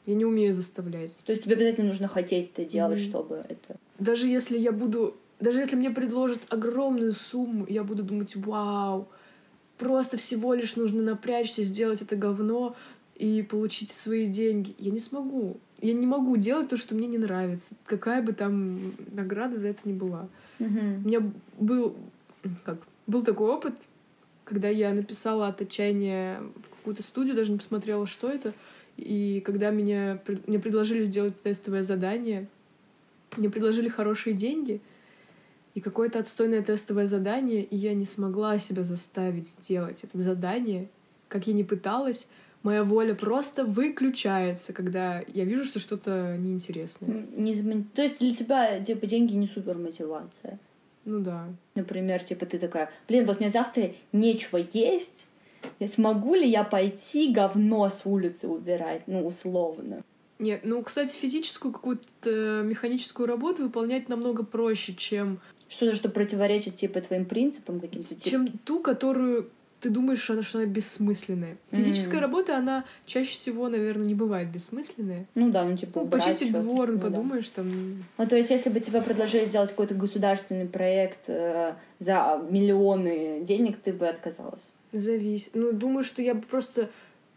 Я 0.06 0.14
не 0.14 0.24
умею 0.24 0.54
заставлять. 0.54 1.20
То 1.24 1.32
есть 1.32 1.44
тебе 1.44 1.56
обязательно 1.56 1.88
нужно 1.88 2.06
хотеть 2.06 2.50
это 2.52 2.64
делать, 2.64 3.00
mm-hmm. 3.00 3.08
чтобы 3.08 3.44
это... 3.48 3.76
Даже 3.98 4.28
если 4.28 4.56
я 4.56 4.70
буду 4.70 5.16
даже 5.42 5.58
если 5.58 5.74
мне 5.74 5.90
предложат 5.90 6.40
огромную 6.50 7.14
сумму, 7.14 7.66
я 7.68 7.82
буду 7.82 8.04
думать, 8.04 8.36
вау, 8.36 9.08
просто 9.76 10.16
всего 10.16 10.54
лишь 10.54 10.76
нужно 10.76 11.02
напрячься, 11.02 11.64
сделать 11.64 12.00
это 12.00 12.14
говно 12.14 12.76
и 13.16 13.42
получить 13.42 13.90
свои 13.90 14.28
деньги. 14.28 14.72
Я 14.78 14.92
не 14.92 15.00
смогу. 15.00 15.56
Я 15.80 15.94
не 15.94 16.06
могу 16.06 16.36
делать 16.36 16.68
то, 16.68 16.76
что 16.76 16.94
мне 16.94 17.08
не 17.08 17.18
нравится. 17.18 17.74
Какая 17.86 18.22
бы 18.22 18.32
там 18.32 18.94
награда 19.12 19.56
за 19.56 19.68
это 19.68 19.80
ни 19.84 19.92
была. 19.92 20.28
Mm-hmm. 20.60 21.02
У 21.04 21.08
меня 21.08 21.32
был, 21.58 21.96
как, 22.64 22.78
был 23.08 23.24
такой 23.24 23.50
опыт, 23.50 23.74
когда 24.44 24.68
я 24.68 24.92
написала 24.94 25.48
от 25.48 25.60
отчаяния 25.60 26.40
в 26.40 26.76
какую-то 26.76 27.02
студию, 27.02 27.34
даже 27.34 27.50
не 27.50 27.58
посмотрела, 27.58 28.06
что 28.06 28.28
это. 28.28 28.54
И 28.96 29.42
когда 29.44 29.70
меня, 29.70 30.22
мне 30.46 30.60
предложили 30.60 31.02
сделать 31.02 31.42
тестовое 31.42 31.82
задание, 31.82 32.46
мне 33.36 33.50
предложили 33.50 33.88
хорошие 33.88 34.34
деньги— 34.34 34.80
и 35.74 35.80
какое-то 35.80 36.18
отстойное 36.18 36.62
тестовое 36.62 37.06
задание, 37.06 37.62
и 37.62 37.76
я 37.76 37.94
не 37.94 38.04
смогла 38.04 38.58
себя 38.58 38.82
заставить 38.82 39.48
сделать 39.48 40.04
это 40.04 40.18
задание, 40.20 40.88
как 41.28 41.46
я 41.46 41.54
не 41.54 41.64
пыталась, 41.64 42.28
моя 42.62 42.84
воля 42.84 43.14
просто 43.14 43.64
выключается, 43.64 44.72
когда 44.72 45.22
я 45.28 45.44
вижу, 45.44 45.64
что 45.64 45.78
что-то 45.78 46.36
неинтересное. 46.38 47.26
Не. 47.36 47.84
То 47.94 48.02
есть 48.02 48.18
для 48.18 48.34
тебя, 48.34 48.80
типа, 48.80 49.06
деньги 49.06 49.34
не 49.34 49.46
супер 49.46 49.78
мотивация? 49.78 50.58
Ну 51.04 51.20
да. 51.20 51.48
Например, 51.74 52.22
типа, 52.22 52.46
ты 52.46 52.58
такая, 52.58 52.90
блин, 53.08 53.26
вот 53.26 53.40
мне 53.40 53.50
завтра 53.50 53.92
нечего 54.12 54.58
есть, 54.72 55.26
я 55.78 55.88
смогу 55.88 56.34
ли 56.34 56.48
я 56.48 56.64
пойти 56.64 57.32
говно 57.32 57.88
с 57.88 58.02
улицы 58.04 58.48
убирать, 58.48 59.02
ну, 59.06 59.26
условно? 59.26 60.02
Нет, 60.38 60.62
ну, 60.64 60.82
кстати, 60.82 61.12
физическую 61.14 61.72
какую-то 61.72 62.62
механическую 62.64 63.28
работу 63.28 63.62
выполнять 63.62 64.08
намного 64.08 64.44
проще, 64.44 64.92
чем 64.94 65.40
что-то, 65.72 65.96
что 65.96 66.08
противоречит, 66.08 66.76
типа, 66.76 67.00
твоим 67.00 67.24
принципам 67.24 67.80
каким-то. 67.80 68.20
Чем 68.20 68.48
ту, 68.64 68.80
которую 68.80 69.50
ты 69.80 69.90
думаешь, 69.90 70.20
что 70.20 70.34
она, 70.34 70.42
что 70.42 70.58
она 70.58 70.68
бессмысленная. 70.68 71.56
Физическая 71.72 72.20
mm-hmm. 72.20 72.22
работа, 72.22 72.56
она 72.56 72.84
чаще 73.04 73.32
всего, 73.32 73.68
наверное, 73.68 74.06
не 74.06 74.14
бывает 74.14 74.48
бессмысленная. 74.48 75.26
Ну 75.34 75.50
да, 75.50 75.64
ну 75.64 75.76
типа 75.76 76.02
ну, 76.02 76.08
почистить 76.08 76.52
двор, 76.52 76.92
ну, 76.92 77.00
подумаешь, 77.00 77.48
да. 77.48 77.62
там... 77.62 78.04
Ну 78.16 78.26
то 78.28 78.36
есть, 78.36 78.50
если 78.50 78.70
бы 78.70 78.78
тебе 78.78 79.02
предложили 79.02 79.44
сделать 79.44 79.70
какой-то 79.70 79.94
государственный 79.94 80.66
проект 80.66 81.28
э, 81.28 81.74
за 81.98 82.40
миллионы 82.48 83.40
денег, 83.42 83.78
ты 83.82 83.92
бы 83.92 84.06
отказалась? 84.06 84.62
Зависит. 84.92 85.50
Ну, 85.54 85.72
думаю, 85.72 86.04
что 86.04 86.22
я 86.22 86.34
бы 86.34 86.42
просто... 86.42 86.88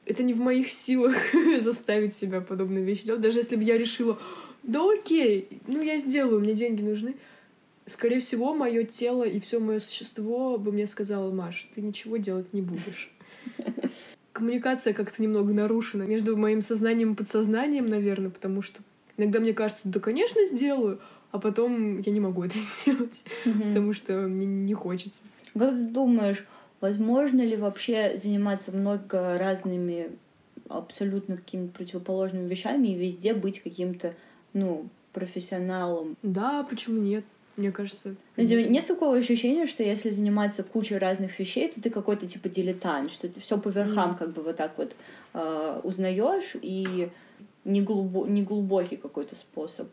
Это 0.05 0.21
не 0.21 0.33
в 0.33 0.39
моих 0.39 0.71
силах 0.71 1.15
заставить 1.61 2.13
себя 2.13 2.41
подобные 2.41 2.83
вещи 2.83 3.05
делать. 3.05 3.21
Даже 3.21 3.39
если 3.39 3.55
бы 3.55 3.63
я 3.63 3.75
решила, 3.75 4.19
да 4.61 4.81
окей, 4.87 5.47
ну 5.65 5.81
я 5.81 5.97
сделаю, 5.97 6.41
мне 6.41 6.53
деньги 6.53 6.83
нужны 6.83 7.15
скорее 7.85 8.19
всего, 8.19 8.53
мое 8.53 8.83
тело 8.83 9.23
и 9.23 9.39
все 9.39 9.59
мое 9.59 9.79
существо 9.79 10.57
бы 10.57 10.71
мне 10.71 10.87
сказало, 10.87 11.31
Маш, 11.31 11.69
ты 11.75 11.81
ничего 11.81 12.17
делать 12.17 12.53
не 12.53 12.61
будешь. 12.61 13.11
Коммуникация 14.33 14.93
как-то 14.93 15.21
немного 15.21 15.53
нарушена 15.53 16.03
между 16.03 16.35
моим 16.35 16.61
сознанием 16.61 17.13
и 17.13 17.15
подсознанием, 17.15 17.85
наверное, 17.85 18.29
потому 18.29 18.61
что 18.61 18.81
иногда 19.17 19.39
мне 19.39 19.53
кажется, 19.53 19.87
да, 19.87 19.99
конечно, 19.99 20.43
сделаю, 20.43 20.99
а 21.31 21.39
потом 21.39 21.99
я 21.99 22.11
не 22.11 22.19
могу 22.19 22.43
это 22.43 22.57
сделать, 22.57 23.23
потому 23.43 23.93
что 23.93 24.13
мне 24.27 24.45
не 24.45 24.73
хочется. 24.73 25.23
Как 25.57 25.71
ты 25.71 25.83
думаешь, 25.83 26.45
возможно 26.81 27.41
ли 27.41 27.55
вообще 27.55 28.17
заниматься 28.17 28.71
много 28.71 29.37
разными 29.37 30.09
абсолютно 30.67 31.37
какими-то 31.37 31.73
противоположными 31.77 32.47
вещами 32.49 32.89
и 32.89 32.95
везде 32.95 33.33
быть 33.33 33.61
каким-то, 33.61 34.15
ну, 34.53 34.89
профессионалом? 35.13 36.17
Да, 36.23 36.63
почему 36.63 36.99
нет? 37.01 37.23
Мне 37.57 37.71
кажется. 37.71 38.15
Конечно. 38.35 38.69
Нет 38.69 38.85
такого 38.85 39.15
ощущения, 39.15 39.65
что 39.65 39.81
если 39.83 40.09
заниматься 40.09 40.63
кучей 40.63 40.97
разных 40.97 41.39
вещей, 41.39 41.69
то 41.69 41.81
ты 41.81 41.89
какой-то 41.89 42.27
типа 42.27 42.49
дилетант, 42.49 43.11
что 43.11 43.29
ты 43.29 43.39
все 43.39 43.57
по 43.57 43.69
верхам 43.69 44.11
mm. 44.11 44.17
как 44.17 44.33
бы 44.33 44.41
вот 44.41 44.57
так 44.57 44.77
вот 44.77 44.95
э, 45.33 45.79
узнаешь 45.83 46.55
и 46.61 47.09
не, 47.63 47.81
глубо... 47.81 48.25
не 48.27 48.43
глубокий 48.43 48.97
какой-то 48.97 49.35
способ. 49.35 49.87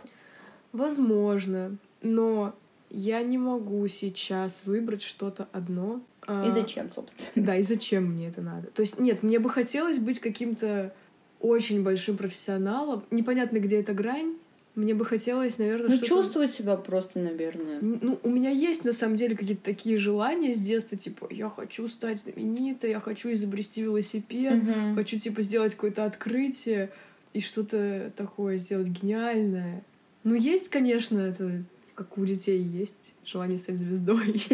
Возможно, 0.72 1.76
но 2.02 2.54
я 2.90 3.22
не 3.22 3.38
могу 3.38 3.86
сейчас 3.88 4.62
выбрать 4.64 5.02
что-то 5.02 5.48
одно. 5.52 6.00
И 6.28 6.50
зачем, 6.50 6.92
собственно? 6.92 7.28
Да, 7.34 7.56
и 7.56 7.62
зачем 7.62 8.12
мне 8.12 8.28
это 8.28 8.42
надо? 8.42 8.68
То 8.68 8.82
есть, 8.82 9.00
нет, 9.00 9.22
мне 9.22 9.38
бы 9.38 9.50
хотелось 9.50 9.98
быть 9.98 10.20
каким-то 10.20 10.94
очень 11.40 11.82
большим 11.82 12.16
профессионалом. 12.16 13.04
Непонятно, 13.10 13.58
где 13.58 13.80
эта 13.80 13.92
грань. 13.92 14.36
Мне 14.74 14.94
бы 14.94 15.04
хотелось, 15.04 15.58
наверное, 15.58 15.90
ну, 15.90 15.98
чувствовать 15.98 16.54
себя 16.54 16.76
просто, 16.76 17.18
наверное. 17.18 17.78
Ну, 17.82 18.18
у 18.22 18.30
меня 18.30 18.48
есть, 18.48 18.84
на 18.84 18.94
самом 18.94 19.16
деле, 19.16 19.36
какие-то 19.36 19.62
такие 19.62 19.98
желания 19.98 20.54
с 20.54 20.60
детства, 20.60 20.96
типа, 20.96 21.28
я 21.30 21.50
хочу 21.50 21.88
стать 21.88 22.20
знаменитой, 22.22 22.90
я 22.90 23.00
хочу 23.00 23.30
изобрести 23.32 23.82
велосипед, 23.82 24.62
угу. 24.62 24.94
хочу, 24.94 25.18
типа, 25.18 25.42
сделать 25.42 25.74
какое-то 25.74 26.06
открытие 26.06 26.90
и 27.34 27.40
что-то 27.40 28.12
такое 28.16 28.56
сделать 28.56 28.88
гениальное. 28.88 29.82
Ну, 30.24 30.34
есть, 30.34 30.68
конечно, 30.68 31.18
это 31.18 31.64
как 31.94 32.16
у 32.16 32.24
детей 32.24 32.62
есть 32.62 33.14
желание 33.24 33.58
стать 33.58 33.76
звездой. 33.76 34.42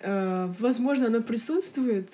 Э, 0.00 0.52
возможно, 0.60 1.06
оно 1.06 1.20
присутствует, 1.20 2.08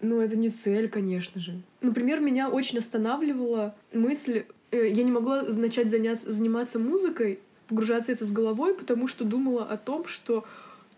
но 0.00 0.20
это 0.20 0.36
не 0.36 0.48
цель, 0.48 0.88
конечно 0.88 1.40
же. 1.40 1.60
Например, 1.80 2.18
меня 2.20 2.48
очень 2.48 2.78
останавливала 2.78 3.76
мысль, 3.92 4.46
я 4.82 5.02
не 5.02 5.12
могла 5.12 5.42
начать 5.42 5.90
заняться, 5.90 6.30
заниматься 6.30 6.78
музыкой, 6.78 7.38
погружаться 7.68 8.12
это 8.12 8.24
с 8.24 8.32
головой, 8.32 8.74
потому 8.74 9.06
что 9.08 9.24
думала 9.24 9.64
о 9.64 9.76
том, 9.76 10.06
что 10.06 10.44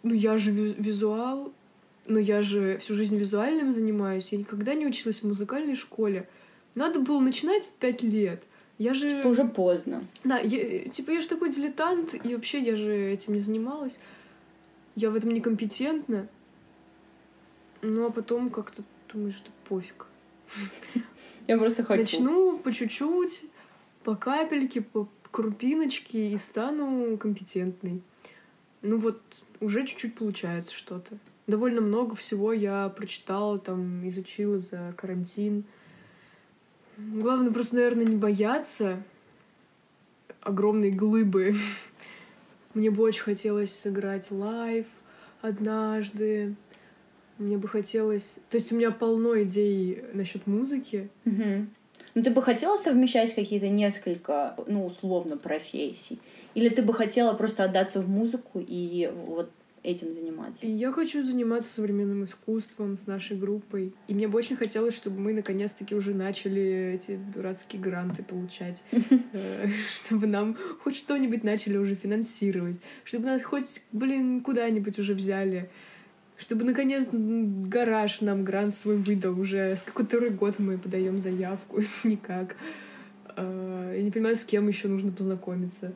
ну 0.02 0.14
я 0.14 0.38
же 0.38 0.50
визуал, 0.50 1.52
но 2.06 2.18
я 2.18 2.42
же 2.42 2.78
всю 2.78 2.94
жизнь 2.94 3.16
визуальным 3.16 3.72
занимаюсь, 3.72 4.32
я 4.32 4.38
никогда 4.38 4.74
не 4.74 4.86
училась 4.86 5.20
в 5.20 5.26
музыкальной 5.26 5.74
школе. 5.74 6.28
Надо 6.74 7.00
было 7.00 7.20
начинать 7.20 7.64
в 7.64 7.70
пять 7.80 8.02
лет. 8.02 8.44
Я 8.78 8.94
же... 8.94 9.10
Типа 9.10 9.28
уже 9.28 9.44
поздно. 9.44 10.04
Да, 10.22 10.38
я, 10.38 10.88
типа 10.88 11.10
я 11.10 11.20
же 11.20 11.28
такой 11.28 11.50
дилетант, 11.50 12.14
и 12.24 12.34
вообще 12.34 12.60
я 12.60 12.76
же 12.76 12.94
этим 12.94 13.34
не 13.34 13.40
занималась. 13.40 13.98
Я 14.94 15.10
в 15.10 15.16
этом 15.16 15.30
некомпетентна. 15.30 16.28
Ну, 17.82 18.06
а 18.06 18.10
потом 18.10 18.50
как-то 18.50 18.82
думаешь, 19.12 19.36
что 19.36 19.50
пофиг. 19.68 20.06
Я 21.46 21.58
просто 21.58 21.82
хочу. 21.82 22.00
Начну 22.00 22.58
по 22.58 22.72
чуть-чуть, 22.72 23.44
по 24.08 24.16
капельке, 24.16 24.80
по 24.80 25.06
крупиночке 25.30 26.30
и 26.30 26.38
стану 26.38 27.18
компетентной. 27.18 28.00
Ну 28.80 28.96
вот, 28.96 29.20
уже 29.60 29.84
чуть-чуть 29.84 30.14
получается 30.14 30.72
что-то. 30.72 31.18
Довольно 31.46 31.82
много 31.82 32.14
всего 32.14 32.54
я 32.54 32.88
прочитала, 32.88 33.58
там, 33.58 34.08
изучила 34.08 34.58
за 34.58 34.94
карантин. 34.96 35.64
Главное 36.96 37.52
просто, 37.52 37.74
наверное, 37.74 38.06
не 38.06 38.16
бояться 38.16 39.02
огромной 40.40 40.90
глыбы. 40.90 41.54
Мне 42.72 42.90
бы 42.90 43.02
очень 43.02 43.24
хотелось 43.24 43.78
сыграть 43.78 44.30
live 44.30 44.86
однажды. 45.42 46.54
Мне 47.36 47.58
бы 47.58 47.68
хотелось... 47.68 48.38
То 48.48 48.56
есть 48.56 48.72
у 48.72 48.76
меня 48.76 48.90
полно 48.90 49.42
идей 49.42 50.02
насчет 50.14 50.46
музыки. 50.46 51.10
Угу. 51.26 51.66
Ну, 52.18 52.24
ты 52.24 52.30
бы 52.30 52.42
хотела 52.42 52.76
совмещать 52.76 53.32
какие-то 53.32 53.68
несколько, 53.68 54.56
ну, 54.66 54.84
условно, 54.86 55.36
профессий? 55.36 56.18
Или 56.54 56.68
ты 56.68 56.82
бы 56.82 56.92
хотела 56.92 57.32
просто 57.32 57.62
отдаться 57.62 58.00
в 58.00 58.08
музыку 58.08 58.58
и 58.58 59.08
вот 59.26 59.52
этим 59.84 60.12
заниматься? 60.12 60.66
Я 60.66 60.90
хочу 60.90 61.22
заниматься 61.22 61.72
современным 61.72 62.24
искусством 62.24 62.98
с 62.98 63.06
нашей 63.06 63.36
группой. 63.36 63.92
И 64.08 64.14
мне 64.14 64.26
бы 64.26 64.36
очень 64.36 64.56
хотелось, 64.56 64.96
чтобы 64.96 65.20
мы 65.20 65.32
наконец-таки 65.32 65.94
уже 65.94 66.12
начали 66.12 66.94
эти 66.96 67.20
дурацкие 67.32 67.80
гранты 67.80 68.24
получать. 68.24 68.82
Э, 69.32 69.68
чтобы 69.94 70.26
нам 70.26 70.56
хоть 70.82 70.96
что-нибудь 70.96 71.44
начали 71.44 71.76
уже 71.76 71.94
финансировать. 71.94 72.80
Чтобы 73.04 73.26
нас 73.26 73.42
хоть, 73.44 73.84
блин, 73.92 74.40
куда-нибудь 74.40 74.98
уже 74.98 75.14
взяли. 75.14 75.70
Чтобы 76.38 76.64
наконец 76.64 77.08
гараж 77.12 78.20
нам 78.20 78.44
грант 78.44 78.74
свой 78.74 78.96
выдал. 78.96 79.38
Уже 79.38 79.74
с 79.74 79.82
какой-то 79.82 80.30
год 80.30 80.58
мы 80.58 80.78
подаем 80.78 81.20
заявку. 81.20 81.80
Никак. 82.04 82.56
Э, 83.36 83.94
я 83.96 84.02
не 84.02 84.12
понимаю, 84.12 84.36
с 84.36 84.44
кем 84.44 84.68
еще 84.68 84.86
нужно 84.86 85.10
познакомиться. 85.10 85.92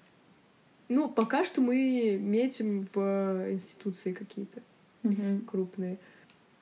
Ну, 0.89 1.09
пока 1.09 1.45
что 1.45 1.61
мы 1.61 2.19
метим 2.21 2.89
в 2.93 3.53
институции 3.53 4.13
какие-то 4.13 4.61
угу. 5.05 5.41
крупные. 5.47 5.99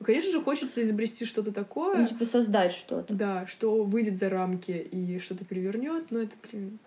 Конечно 0.03 0.31
же, 0.31 0.41
хочется 0.41 0.81
изобрести 0.81 1.25
что-то 1.25 1.51
такое. 1.51 1.97
Ну, 1.97 2.07
типа 2.07 2.25
создать 2.25 2.73
что-то. 2.73 3.13
Да, 3.13 3.45
что 3.47 3.83
выйдет 3.83 4.17
за 4.17 4.29
рамки 4.29 4.71
и 4.71 5.19
что-то 5.19 5.43
перевернет, 5.43 6.11
но 6.11 6.19
это, 6.19 6.35
блин, 6.49 6.79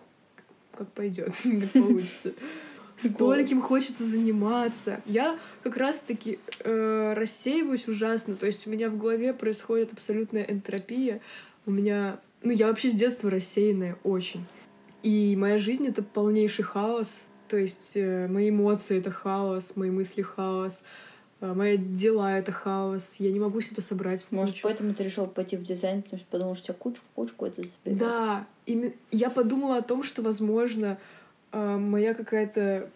как 0.73 0.91
пойдет, 0.91 1.33
как 1.43 1.71
получится. 1.73 2.33
Стольким 2.97 3.61
хочется 3.61 4.03
заниматься. 4.03 5.01
Я 5.05 5.37
как 5.63 5.77
раз-таки 5.77 6.39
э, 6.59 7.13
рассеиваюсь 7.15 7.87
ужасно. 7.87 8.35
То 8.35 8.45
есть 8.45 8.67
у 8.67 8.69
меня 8.69 8.89
в 8.89 8.97
голове 8.97 9.33
происходит 9.33 9.93
абсолютная 9.93 10.43
энтропия. 10.43 11.21
У 11.65 11.71
меня... 11.71 12.19
Ну, 12.41 12.51
я 12.51 12.67
вообще 12.67 12.89
с 12.89 12.93
детства 12.93 13.29
рассеянная 13.29 13.97
очень. 14.03 14.45
И 15.03 15.35
моя 15.37 15.57
жизнь— 15.57 15.87
это 15.89 16.03
полнейший 16.03 16.63
хаос. 16.63 17.27
То 17.47 17.57
есть 17.57 17.93
э, 17.95 18.27
мои 18.27 18.49
эмоции— 18.49 18.97
это 18.99 19.11
хаос, 19.11 19.75
мои 19.75 19.91
мысли— 19.91 20.21
хаос, 20.23 20.83
э, 21.41 21.53
мои 21.53 21.77
дела— 21.77 22.37
это 22.39 22.51
хаос. 22.51 23.17
Я 23.19 23.31
не 23.31 23.39
могу 23.39 23.61
себя 23.61 23.83
собрать 23.83 24.21
в 24.21 24.29
кучу. 24.29 24.35
Может, 24.35 24.61
поэтому 24.63 24.93
ты 24.93 25.03
решил 25.03 25.27
пойти 25.27 25.57
в 25.57 25.63
дизайн, 25.63 26.01
потому 26.01 26.19
что 26.19 26.27
подумал, 26.31 26.55
что 26.55 26.65
тебя 26.65 26.73
кучку, 26.75 27.05
кучку 27.13 27.45
это 27.45 27.61
заберет. 27.61 27.99
Да, 27.99 28.47
и 28.65 28.95
я 29.11 29.29
подумала 29.29 29.77
о 29.77 29.81
том, 29.81 30.01
что, 30.01 30.21
возможно, 30.21 30.97
э, 31.55 31.77
моя 31.77 32.13
какая-то 32.13 32.89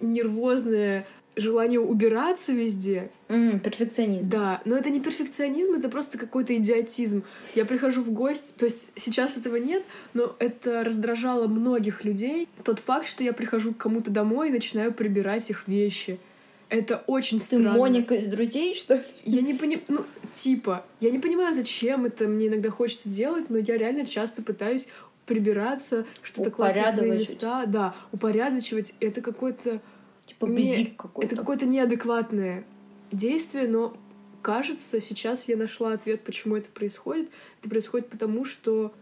нервозная 0.00 1.06
желание 1.34 1.80
убираться 1.80 2.52
везде. 2.52 3.10
Mm, 3.28 3.60
перфекционизм. 3.60 4.28
Да, 4.28 4.60
но 4.64 4.76
это 4.76 4.90
не 4.90 5.00
перфекционизм, 5.00 5.74
это 5.74 5.88
просто 5.88 6.18
какой-то 6.18 6.54
идиотизм. 6.54 7.24
Я 7.54 7.64
прихожу 7.64 8.02
в 8.02 8.12
гости, 8.12 8.52
то 8.56 8.66
есть 8.66 8.90
сейчас 8.96 9.38
этого 9.38 9.56
нет, 9.56 9.82
но 10.12 10.36
это 10.38 10.84
раздражало 10.84 11.48
многих 11.48 12.04
людей. 12.04 12.48
Тот 12.64 12.78
факт, 12.78 13.06
что 13.06 13.24
я 13.24 13.32
прихожу 13.32 13.72
к 13.72 13.78
кому-то 13.78 14.10
домой 14.10 14.48
и 14.48 14.52
начинаю 14.52 14.92
прибирать 14.92 15.48
их 15.48 15.66
вещи. 15.66 16.18
Это 16.68 17.02
очень 17.06 17.38
Ты 17.38 17.46
странно. 17.46 17.72
Моника 17.72 18.14
из 18.14 18.26
друзей, 18.26 18.74
что 18.74 18.96
ли? 18.96 19.02
Я 19.24 19.42
не 19.42 19.54
понимаю, 19.54 19.84
ну, 19.88 20.04
типа, 20.32 20.84
я 21.00 21.10
не 21.10 21.18
понимаю, 21.18 21.52
зачем 21.52 22.06
это 22.06 22.26
мне 22.26 22.48
иногда 22.48 22.70
хочется 22.70 23.08
делать, 23.08 23.50
но 23.50 23.58
я 23.58 23.76
реально 23.76 24.06
часто 24.06 24.42
пытаюсь 24.42 24.88
прибираться, 25.32 26.04
что-то 26.22 26.50
класть 26.50 26.76
на 26.76 26.92
свои 26.92 27.12
места, 27.12 27.64
да, 27.66 27.94
упорядочивать. 28.12 28.94
Это 29.00 29.20
какой-то 29.20 29.80
Типа 30.26 30.46
бзик 30.46 30.96
какой-то. 30.96 31.26
Это 31.26 31.36
какое-то 31.36 31.66
неадекватное 31.66 32.64
действие, 33.10 33.66
но 33.66 33.96
кажется, 34.40 35.00
сейчас 35.00 35.48
я 35.48 35.56
нашла 35.56 35.92
ответ, 35.92 36.22
почему 36.22 36.56
это 36.56 36.68
происходит. 36.70 37.30
Это 37.60 37.68
происходит 37.68 38.08
потому, 38.08 38.44
что 38.44 38.92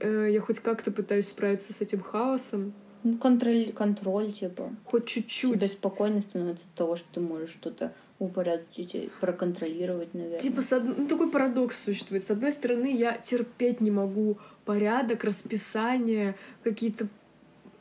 э, 0.00 0.28
я 0.30 0.40
хоть 0.40 0.60
как-то 0.60 0.90
пытаюсь 0.90 1.28
справиться 1.28 1.72
с 1.72 1.80
этим 1.80 2.00
хаосом. 2.00 2.72
Ну, 3.02 3.16
контроль, 3.16 3.72
контроль, 3.72 4.30
типа. 4.32 4.70
Хоть 4.84 5.06
чуть-чуть. 5.06 5.54
Тебе 5.54 5.68
спокойно 5.68 6.20
становится 6.20 6.64
от 6.66 6.74
того, 6.74 6.96
что 6.96 7.06
ты 7.14 7.20
можешь 7.20 7.50
что-то 7.50 7.94
упорядочить, 8.18 9.10
проконтролировать, 9.20 10.12
наверное. 10.12 10.38
Типа, 10.38 10.60
с 10.60 10.72
од... 10.74 10.84
ну, 10.84 11.08
такой 11.08 11.30
парадокс 11.30 11.82
существует. 11.82 12.22
С 12.22 12.30
одной 12.30 12.52
стороны, 12.52 12.94
я 12.94 13.16
терпеть 13.16 13.80
не 13.80 13.90
могу 13.90 14.38
порядок, 14.64 15.24
расписание, 15.24 16.36
какие-то 16.62 17.08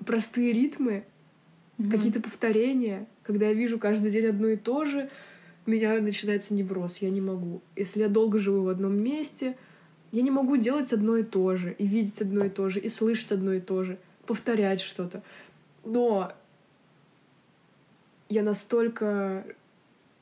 простые 0.05 0.51
ритмы, 0.53 1.03
mm-hmm. 1.77 1.91
какие-то 1.91 2.21
повторения. 2.21 3.07
Когда 3.23 3.47
я 3.47 3.53
вижу 3.53 3.79
каждый 3.79 4.09
день 4.09 4.27
одно 4.27 4.47
и 4.47 4.57
то 4.57 4.85
же, 4.85 5.09
у 5.65 5.71
меня 5.71 5.99
начинается 5.99 6.53
невроз. 6.53 6.97
Я 6.97 7.09
не 7.09 7.21
могу. 7.21 7.61
Если 7.75 7.99
я 8.01 8.07
долго 8.07 8.39
живу 8.39 8.63
в 8.63 8.69
одном 8.69 8.97
месте, 8.97 9.55
я 10.11 10.21
не 10.21 10.31
могу 10.31 10.57
делать 10.57 10.91
одно 10.93 11.17
и 11.17 11.23
то 11.23 11.55
же, 11.55 11.73
и 11.73 11.85
видеть 11.85 12.21
одно 12.21 12.45
и 12.45 12.49
то 12.49 12.69
же, 12.69 12.79
и 12.79 12.89
слышать 12.89 13.31
одно 13.31 13.53
и 13.53 13.59
то 13.59 13.83
же, 13.83 13.99
повторять 14.25 14.81
что-то. 14.81 15.21
Но 15.85 16.31
я 18.29 18.41
настолько 18.41 19.45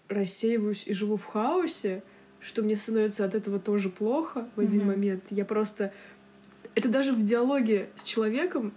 рассеиваюсь 0.10 0.84
и 0.86 0.94
живу 0.94 1.16
в 1.16 1.26
хаосе, 1.26 2.04
что 2.40 2.62
мне 2.62 2.76
становится 2.76 3.26
от 3.26 3.36
этого 3.36 3.60
тоже 3.60 3.90
плохо 3.90 4.48
в 4.56 4.60
один 4.60 4.82
mm-hmm. 4.82 4.86
момент. 4.86 5.24
Я 5.30 5.46
просто... 5.46 5.94
Это 6.78 6.90
даже 6.90 7.12
в 7.12 7.24
диалоге 7.24 7.90
с 7.96 8.04
человеком 8.04 8.72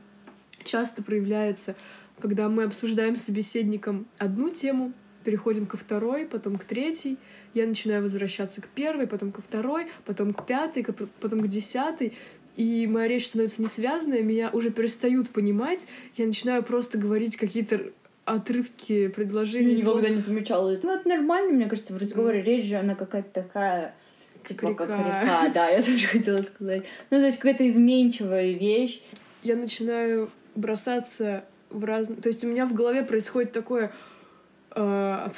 часто 0.64 1.02
проявляется 1.02 1.76
когда 2.20 2.48
мы 2.48 2.64
обсуждаем 2.64 3.16
с 3.16 3.22
собеседником 3.22 4.06
одну 4.18 4.50
тему, 4.50 4.92
переходим 5.24 5.66
ко 5.66 5.76
второй, 5.76 6.26
потом 6.26 6.56
к 6.56 6.64
третьей, 6.64 7.18
я 7.54 7.66
начинаю 7.66 8.02
возвращаться 8.02 8.62
к 8.62 8.68
первой, 8.68 9.06
потом 9.06 9.32
ко 9.32 9.42
второй, 9.42 9.86
потом 10.04 10.32
к 10.32 10.46
пятой, 10.46 10.84
потом 10.84 11.40
к 11.40 11.48
десятой, 11.48 12.16
и 12.56 12.86
моя 12.86 13.08
речь 13.08 13.28
становится 13.28 13.62
несвязанная, 13.62 14.22
меня 14.22 14.50
уже 14.52 14.70
перестают 14.70 15.30
понимать, 15.30 15.88
я 16.16 16.26
начинаю 16.26 16.62
просто 16.62 16.98
говорить 16.98 17.36
какие-то 17.36 17.80
отрывки 18.24 19.08
предложений. 19.08 19.76
Никогда 19.76 20.08
не 20.08 20.18
замечала 20.18 20.70
это. 20.70 20.86
Ну, 20.86 20.94
это 20.94 21.08
нормально, 21.08 21.52
мне 21.52 21.66
кажется, 21.66 21.92
в 21.92 21.96
разговоре 21.96 22.42
речь 22.42 22.66
же, 22.66 22.76
она 22.76 22.94
какая-то 22.94 23.42
такая 23.42 23.94
типа 24.48 24.66
река. 24.68 24.86
как 24.86 24.98
река. 24.98 25.48
Да, 25.54 25.68
я 25.68 25.82
тоже 25.82 26.06
хотела 26.06 26.42
сказать. 26.42 26.84
Ну, 27.10 27.18
то 27.18 27.26
есть 27.26 27.38
какая-то 27.38 27.68
изменчивая 27.68 28.52
вещь. 28.52 29.02
я 29.42 29.56
начинаю 29.56 30.30
бросаться 30.54 31.44
в 31.70 31.84
разные... 31.84 32.20
То 32.20 32.28
есть 32.28 32.44
у 32.44 32.48
меня 32.48 32.66
в 32.66 32.74
голове 32.74 33.02
происходит 33.02 33.52
такое... 33.52 33.92
э, 34.74 35.28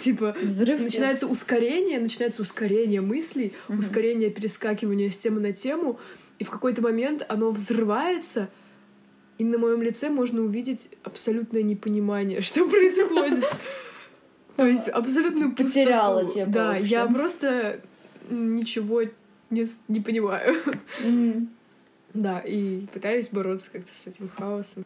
типа 0.00 0.34
Взрыв 0.42 0.80
начинается 0.80 1.26
ускорение, 1.26 2.00
начинается 2.00 2.42
ускорение 2.42 3.00
мыслей, 3.00 3.52
Мгм. 3.68 3.78
ускорение 3.78 4.30
перескакивания 4.30 5.10
с 5.10 5.18
темы 5.18 5.40
на 5.40 5.52
тему, 5.52 5.98
и 6.38 6.44
в 6.44 6.50
какой-то 6.50 6.82
момент 6.82 7.24
оно 7.28 7.50
взрывается, 7.50 8.48
и 9.38 9.44
на 9.44 9.58
моем 9.58 9.82
лице 9.82 10.10
можно 10.10 10.42
увидеть 10.42 10.90
абсолютное 11.04 11.62
непонимание, 11.62 12.40
что 12.40 12.68
происходит. 12.68 13.44
То 14.56 14.66
есть 14.66 14.88
абсолютно 14.88 15.50
Потеряла 15.50 16.30
тебя 16.30 16.46
Да, 16.46 16.76
я 16.76 17.06
просто 17.06 17.80
ничего 18.30 19.02
не, 19.50 19.64
не 19.88 20.00
понимаю. 20.00 20.56
Мгм. 21.04 21.50
Да, 22.14 22.40
и 22.40 22.86
пытаюсь 22.92 23.28
бороться 23.28 23.70
как-то 23.70 23.92
с 23.94 24.06
этим 24.06 24.28
хаосом. 24.28 24.84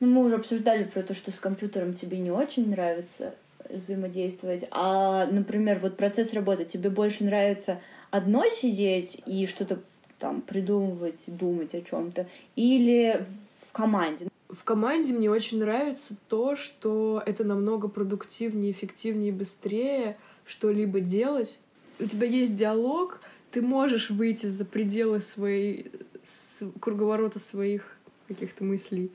Ну, 0.00 0.06
мы 0.06 0.24
уже 0.24 0.36
обсуждали 0.36 0.84
про 0.84 1.02
то, 1.02 1.14
что 1.14 1.30
с 1.32 1.38
компьютером 1.40 1.94
тебе 1.94 2.18
не 2.18 2.30
очень 2.30 2.70
нравится 2.70 3.34
взаимодействовать. 3.68 4.66
А, 4.70 5.26
например, 5.26 5.78
вот 5.80 5.96
процесс 5.96 6.32
работы 6.32 6.64
тебе 6.64 6.88
больше 6.88 7.24
нравится 7.24 7.80
одной 8.10 8.50
сидеть 8.50 9.20
и 9.26 9.46
что-то 9.46 9.80
там 10.18 10.40
придумывать, 10.40 11.22
думать 11.26 11.74
о 11.74 11.82
чем-то, 11.82 12.26
или 12.56 13.26
в 13.68 13.72
команде. 13.72 14.28
В 14.48 14.64
команде 14.64 15.12
мне 15.12 15.30
очень 15.30 15.58
нравится 15.58 16.16
то, 16.28 16.56
что 16.56 17.22
это 17.26 17.44
намного 17.44 17.88
продуктивнее, 17.88 18.72
эффективнее 18.72 19.28
и 19.28 19.32
быстрее 19.32 20.16
что-либо 20.46 21.00
делать. 21.00 21.60
У 22.00 22.04
тебя 22.04 22.26
есть 22.26 22.54
диалог, 22.54 23.20
ты 23.50 23.62
можешь 23.62 24.10
выйти 24.10 24.46
за 24.46 24.64
пределы 24.64 25.20
своей 25.20 25.90
с- 26.24 26.64
круговорота 26.80 27.38
своих 27.38 27.96
каких-то 28.28 28.64
мыслей. 28.64 29.10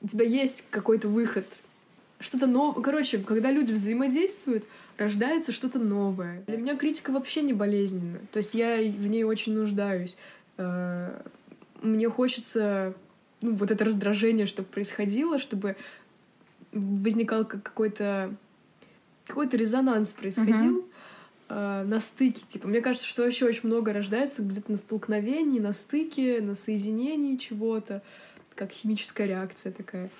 У 0.00 0.08
тебя 0.08 0.24
есть 0.24 0.66
какой-то 0.70 1.08
выход. 1.08 1.46
Что-то 2.20 2.46
новое. 2.46 2.82
Короче, 2.82 3.18
когда 3.18 3.50
люди 3.50 3.72
взаимодействуют, 3.72 4.64
рождается 4.98 5.52
что-то 5.52 5.78
новое. 5.78 6.42
Для 6.46 6.56
меня 6.56 6.76
критика 6.76 7.10
вообще 7.12 7.42
не 7.42 7.52
болезненна. 7.52 8.18
То 8.32 8.38
есть 8.38 8.54
я 8.54 8.76
в 8.78 9.06
ней 9.06 9.24
очень 9.24 9.54
нуждаюсь. 9.54 10.16
Э, 10.58 11.20
Мне 11.82 12.08
хочется 12.08 12.94
ну, 13.40 13.54
вот 13.54 13.70
это 13.70 13.84
раздражение, 13.84 14.46
чтобы 14.46 14.68
происходило, 14.68 15.38
чтобы 15.38 15.76
возникал 16.72 17.44
как 17.44 17.62
какой-то 17.62 18.34
какой-то 19.26 19.56
резонанс 19.56 20.10
происходил 20.10 20.86
э, 21.52 21.84
на 21.88 22.00
стыке. 22.00 22.42
Типа, 22.48 22.66
мне 22.66 22.80
кажется, 22.80 23.06
что 23.06 23.22
вообще 23.22 23.44
очень 23.44 23.68
много 23.68 23.92
рождается 23.92 24.42
где-то 24.42 24.70
на 24.70 24.76
столкновении, 24.78 25.60
на 25.60 25.72
стыке, 25.72 26.40
на 26.40 26.54
соединении 26.54 27.36
чего-то, 27.36 28.02
как 28.54 28.70
химическая 28.70 29.26
реакция 29.26 29.72
такая. 29.72 30.10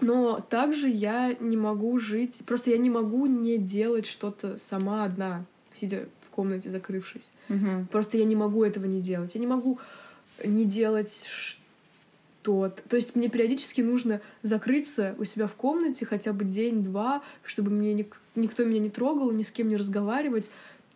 Но 0.00 0.40
также 0.40 0.88
я 0.88 1.34
не 1.40 1.56
могу 1.56 1.98
жить, 1.98 2.42
просто 2.44 2.70
я 2.70 2.78
не 2.78 2.90
могу 2.90 3.26
не 3.26 3.56
делать 3.58 4.06
что-то 4.06 4.58
сама 4.58 5.04
одна, 5.04 5.44
сидя 5.72 6.08
в 6.20 6.30
комнате, 6.30 6.68
закрывшись. 6.70 7.32
Мгм. 7.48 7.86
Просто 7.90 8.18
я 8.18 8.24
не 8.24 8.36
могу 8.36 8.62
этого 8.64 8.84
не 8.84 9.00
делать. 9.00 9.34
Я 9.34 9.40
не 9.40 9.46
могу 9.46 9.78
не 10.44 10.64
делать 10.64 11.26
что-то. 12.46 12.82
То 12.88 12.94
есть 12.96 13.16
мне 13.16 13.28
периодически 13.28 13.80
нужно 13.80 14.20
закрыться 14.42 15.16
у 15.18 15.24
себя 15.24 15.48
в 15.48 15.54
комнате 15.54 16.06
хотя 16.06 16.32
бы 16.32 16.44
день-два, 16.44 17.22
чтобы 17.42 17.72
мне 17.72 17.92
ник- 17.92 18.20
никто 18.36 18.64
меня 18.64 18.78
не 18.78 18.90
трогал, 18.90 19.32
ни 19.32 19.42
с 19.42 19.50
кем 19.50 19.68
не 19.68 19.76
разговаривать. 19.76 20.48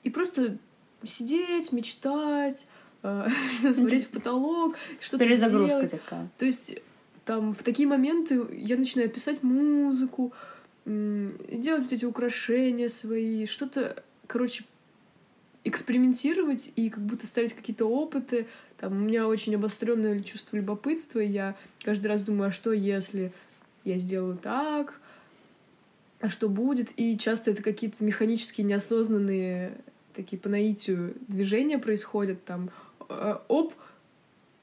И 0.04 0.10
просто 0.10 0.58
сидеть, 1.04 1.72
мечтать, 1.72 2.68
э, 3.02 3.26
смотреть 3.72 4.04
в 4.04 4.10
потолок, 4.10 4.76
что-то 5.00 5.24
Перезагрузка 5.24 5.68
делать. 5.68 5.90
такая. 5.90 6.28
То 6.38 6.46
есть 6.46 6.78
там 7.24 7.52
в 7.52 7.64
такие 7.64 7.88
моменты 7.88 8.46
я 8.52 8.76
начинаю 8.76 9.10
писать 9.10 9.42
музыку, 9.42 10.32
делать 10.86 11.92
эти 11.92 12.04
украшения 12.04 12.88
свои, 12.88 13.46
что-то, 13.46 14.02
короче, 14.28 14.64
экспериментировать 15.64 16.72
и 16.76 16.88
как 16.90 17.02
будто 17.02 17.26
ставить 17.26 17.52
какие-то 17.52 17.86
опыты. 17.86 18.46
Там 18.78 18.92
у 18.92 19.00
меня 19.00 19.28
очень 19.28 19.54
обостренное 19.54 20.22
чувство 20.22 20.56
любопытства, 20.56 21.20
и 21.20 21.28
я 21.28 21.56
каждый 21.82 22.06
раз 22.08 22.22
думаю, 22.22 22.48
а 22.48 22.52
что 22.52 22.72
если 22.72 23.32
я 23.84 23.98
сделаю 23.98 24.36
так, 24.36 25.00
а 26.20 26.28
что 26.28 26.48
будет? 26.48 26.88
И 26.96 27.16
часто 27.16 27.50
это 27.50 27.62
какие-то 27.62 28.04
механические, 28.04 28.66
неосознанные 28.66 29.78
такие 30.14 30.38
по 30.38 30.48
наитию 30.48 31.14
движения 31.28 31.78
происходят. 31.78 32.44
Там 32.44 32.70
э, 33.08 33.36
оп, 33.48 33.74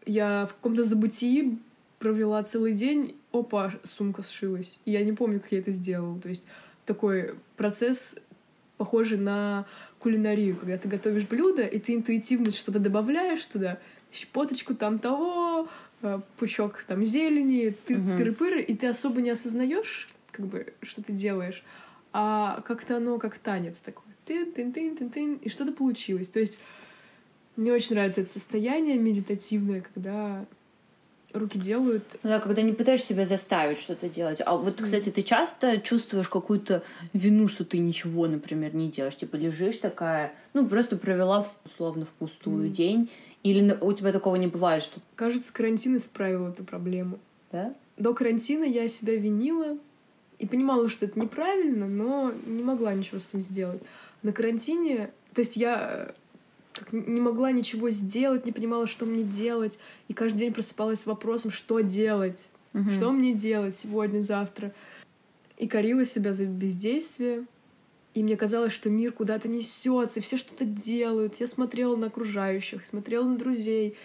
я 0.06 0.46
в 0.46 0.54
каком-то 0.56 0.84
забытии 0.84 1.58
провела 2.00 2.44
целый 2.44 2.74
день, 2.74 3.16
опа, 3.32 3.74
сумка 3.84 4.24
сшилась. 4.24 4.80
И 4.86 4.92
я 4.92 5.04
не 5.04 5.14
помню, 5.14 5.40
как 5.40 5.52
я 5.52 5.60
это 5.60 5.72
сделала. 5.72 6.20
То 6.20 6.30
есть 6.30 6.48
такой 6.86 7.36
процесс, 7.56 8.16
похожий 8.78 9.18
на 9.18 9.66
кулинарию, 10.00 10.56
когда 10.56 10.78
ты 10.78 10.88
готовишь 10.88 11.28
блюдо, 11.28 11.66
и 11.66 11.80
ты 11.80 11.96
интуитивно 11.96 12.52
что-то 12.52 12.80
добавляешь 12.80 13.46
туда, 13.46 13.80
щепоточку 14.12 14.76
там 14.76 15.00
того, 15.00 15.68
э, 16.02 16.20
пучок 16.38 16.84
там 16.88 17.04
зелени, 17.04 17.76
ты 17.86 17.98
Мгм. 17.98 18.18
тыры-пыры, 18.18 18.62
и 18.62 18.76
ты 18.76 18.88
особо 18.88 19.22
не 19.22 19.32
осознаешь, 19.32 20.10
как 20.32 20.46
бы, 20.46 20.74
что 20.82 21.02
ты 21.04 21.14
делаешь, 21.14 21.64
а 22.14 22.62
как-то 22.66 22.98
оно 22.98 23.18
как 23.20 23.38
танец 23.38 23.82
такой. 23.82 24.06
Тын 24.26 24.52
тын 24.52 24.72
тын 24.72 24.96
тын 24.96 25.10
тын 25.10 25.34
и 25.36 25.50
что-то 25.50 25.72
получилось. 25.72 26.30
То 26.30 26.40
есть 26.40 26.60
мне 27.56 27.72
очень 27.74 27.96
нравится 27.96 28.22
это 28.22 28.30
состояние 28.30 28.98
медитативное, 28.98 29.82
когда 29.82 30.46
руки 31.40 31.58
делают. 31.60 32.04
Ну 32.24 32.30
Да, 32.30 32.40
когда 32.40 32.62
не 32.62 32.72
пытаешься 32.74 33.08
себя 33.08 33.26
заставить 33.26 33.78
что-то 33.80 34.10
делать. 34.10 34.42
А 34.46 34.56
вот, 34.58 34.82
кстати, 34.82 35.10
ты 35.10 35.22
часто 35.22 35.78
чувствуешь 35.80 36.30
какую-то 36.30 36.84
вину, 37.14 37.48
что 37.48 37.66
ты 37.66 37.78
ничего, 37.80 38.28
например, 38.28 38.76
не 38.76 38.90
делаешь? 38.90 39.16
Типа 39.16 39.36
лежишь 39.36 39.78
такая, 39.78 40.34
ну, 40.54 40.68
просто 40.68 40.98
провела 40.98 41.42
в- 41.42 41.58
условно 41.66 42.06
впустую 42.06 42.66
Мгм. 42.66 42.72
день. 42.72 43.10
Или 43.44 43.78
у 43.82 43.94
тебя 43.94 44.12
такого 44.12 44.36
не 44.36 44.48
бывает, 44.48 44.84
что... 44.84 45.00
Кажется, 45.16 45.54
карантин 45.54 45.96
исправил 45.98 46.48
эту 46.48 46.64
проблему. 46.64 47.20
Да? 47.52 47.74
До 47.98 48.14
карантина 48.14 48.64
я 48.66 48.88
себя 48.88 49.16
винила 49.16 49.78
и 50.40 50.46
понимала, 50.46 50.90
что 50.90 51.06
это 51.06 51.20
неправильно, 51.20 51.88
но 51.88 52.34
не 52.46 52.62
могла 52.64 52.94
ничего 52.94 53.20
с 53.20 53.30
этим 53.30 53.42
сделать. 53.42 53.82
На 54.24 54.34
карантине, 54.34 55.12
то 55.34 55.42
есть 55.42 55.56
я 55.58 56.08
э, 56.10 56.12
как 56.86 56.94
не 56.94 57.22
могла 57.22 57.52
ничего 57.52 57.90
сделать, 57.90 58.46
не 58.46 58.52
понимала, 58.52 58.88
что 58.88 59.06
мне 59.06 59.24
делать, 59.24 59.80
и 60.08 60.14
каждый 60.14 60.40
день 60.40 60.54
просыпалась 60.54 61.02
с 61.02 61.06
вопросом, 61.06 61.52
что 61.52 61.80
делать, 61.82 62.50
Мгм. 62.74 62.92
что 62.92 63.12
мне 63.12 63.34
делать 63.34 63.76
сегодня, 63.76 64.22
завтра. 64.22 64.74
И 65.58 65.68
корила 65.68 66.06
себя 66.06 66.34
за 66.34 66.46
бездействие. 66.46 67.46
И 68.14 68.24
мне 68.24 68.36
казалось, 68.36 68.74
что 68.74 68.90
мир 68.90 69.12
куда-то 69.12 69.48
несется, 69.48 70.20
и 70.20 70.24
все 70.24 70.38
что-то 70.38 70.66
делают. 70.66 71.40
Я 71.40 71.48
смотрела 71.48 71.96
на 71.96 72.08
окружающих, 72.08 72.86
смотрела 72.86 73.28
на 73.28 73.38
друзей, 73.38 73.96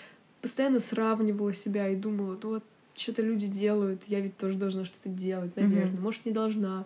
постоянно 0.43 0.81
сравнивала 0.81 1.53
себя 1.55 1.89
и 1.89 1.97
думала, 1.97 2.39
ну 2.43 2.51
вот 2.51 2.65
что-то 2.95 3.23
люди 3.23 3.47
делают, 3.47 4.03
я 4.09 4.21
ведь 4.21 4.37
тоже 4.37 4.59
должна 4.59 4.85
что-то 4.85 5.09
делать, 5.09 5.57
наверное. 5.57 5.93
Мгм. 5.93 6.03
Может, 6.03 6.27
не 6.27 6.33
должна, 6.33 6.85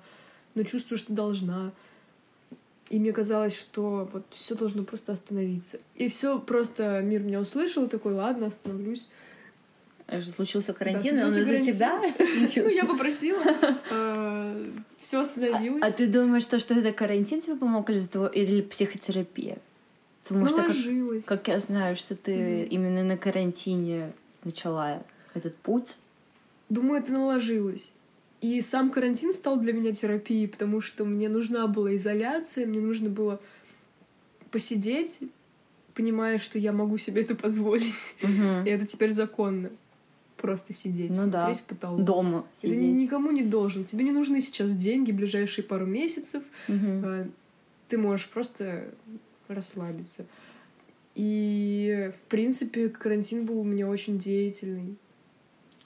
но 0.55 0.63
чувствую, 0.63 0.99
что 0.99 1.13
должна. 1.13 1.73
И 2.89 2.99
мне 3.01 3.13
казалось, 3.13 3.59
что 3.59 4.09
вот 4.13 4.25
все 4.31 4.55
должно 4.55 4.85
просто 4.85 5.13
остановиться. 5.13 5.79
И 5.97 6.09
все 6.09 6.39
просто 6.39 7.01
мир 7.03 7.21
меня 7.23 7.41
услышал, 7.41 7.89
такой, 7.89 8.15
ладно, 8.15 8.47
остановлюсь. 8.47 9.09
Э, 10.07 10.23
Случился 10.23 10.73
карантин, 10.73 11.17
Да, 11.17 11.27
он 11.27 11.33
случился 11.33 11.59
из-за 11.59 11.73
тебя 11.73 12.01
Ну, 12.01 12.27
случился. 12.39 12.69
я 12.71 12.85
попросила, 12.85 13.43
все 15.01 15.21
остановилось. 15.21 15.83
А 15.83 15.91
ты 15.91 16.07
думаешь, 16.07 16.45
то, 16.45 16.59
что 16.61 16.75
это 16.75 16.93
карантин 16.93 17.41
тебе 17.41 17.57
помог 17.57 17.91
или, 17.91 17.97
из-за 17.99 18.11
того- 18.11 18.27
или 18.29 18.61
психотерапия? 18.63 19.59
Потому 20.25 20.47
что, 20.47 20.57
как, 20.59 20.69
Наложилось. 20.69 21.25
как 21.25 21.49
я 21.49 21.59
знаю, 21.59 21.97
что 21.97 22.15
ты 22.17 22.65
именно 22.65 23.03
на 23.05 23.17
карантине 23.17 24.13
начала 24.45 25.03
этот 25.35 25.57
путь. 25.57 25.97
Думаю, 26.69 27.01
это 27.03 27.13
наложилось. 27.13 27.95
И 28.41 28.61
сам 28.61 28.91
карантин 28.91 29.33
стал 29.33 29.59
для 29.59 29.73
меня 29.73 29.93
терапией, 29.93 30.47
потому 30.47 30.81
что 30.81 31.05
мне 31.05 31.29
нужна 31.29 31.67
была 31.67 31.97
изоляция, 31.97 32.67
мне 32.67 32.81
нужно 32.81 33.09
было 33.11 33.41
посидеть, 34.51 35.21
понимая, 35.95 36.39
что 36.39 36.59
я 36.59 36.73
могу 36.73 36.99
себе 36.99 37.23
это 37.23 37.35
позволить. 37.35 38.17
И 38.65 38.69
это 38.69 38.87
теперь 38.87 39.11
законно. 39.13 39.71
Просто 40.37 40.75
сидеть, 40.75 41.11
Ну 41.13 41.29
да. 41.29 41.45
смотреть 41.47 41.61
в 41.61 41.65
потолок. 41.65 42.05
Дома 42.05 42.45
И 42.63 42.69
ты 42.69 42.77
ни- 42.77 42.81
сидеть. 42.83 42.95
никому 43.05 43.31
не 43.31 43.43
должен. 43.43 43.85
Тебе 43.85 44.05
не 44.05 44.13
нужны 44.13 44.43
сейчас 44.43 44.75
деньги, 44.75 45.11
ближайшие 45.11 45.65
пару 45.65 45.87
месяцев. 45.87 46.43
Э, 46.69 47.27
Ты 47.89 47.97
можешь 47.99 48.29
просто 48.29 48.85
расслабиться. 49.49 50.27
И, 51.15 52.11
в 52.15 52.29
принципе, 52.29 52.91
карантин 52.91 53.47
был 53.47 53.61
у 53.61 53.65
меня 53.65 53.89
очень 53.89 54.19
деятельный. 54.19 54.97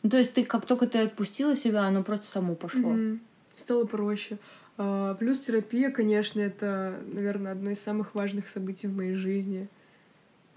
Ну, 0.02 0.10
то 0.10 0.18
есть 0.18 0.32
ты, 0.34 0.44
как 0.44 0.66
только 0.66 0.86
ты 0.86 0.98
отпустила 0.98 1.54
себя, 1.56 1.82
оно 1.82 2.02
просто 2.02 2.26
само 2.26 2.54
пошло. 2.54 2.90
Мгм. 2.90 3.20
Стало 3.56 3.84
проще. 3.84 4.38
А, 4.78 5.14
Плюс 5.14 5.40
терапия, 5.40 5.90
конечно, 5.90 6.40
это, 6.40 6.98
наверное, 7.12 7.52
одно 7.52 7.70
из 7.70 7.80
самых 7.80 8.14
важных 8.14 8.48
событий 8.48 8.86
в 8.86 8.96
моей 8.96 9.14
жизни. 9.14 9.68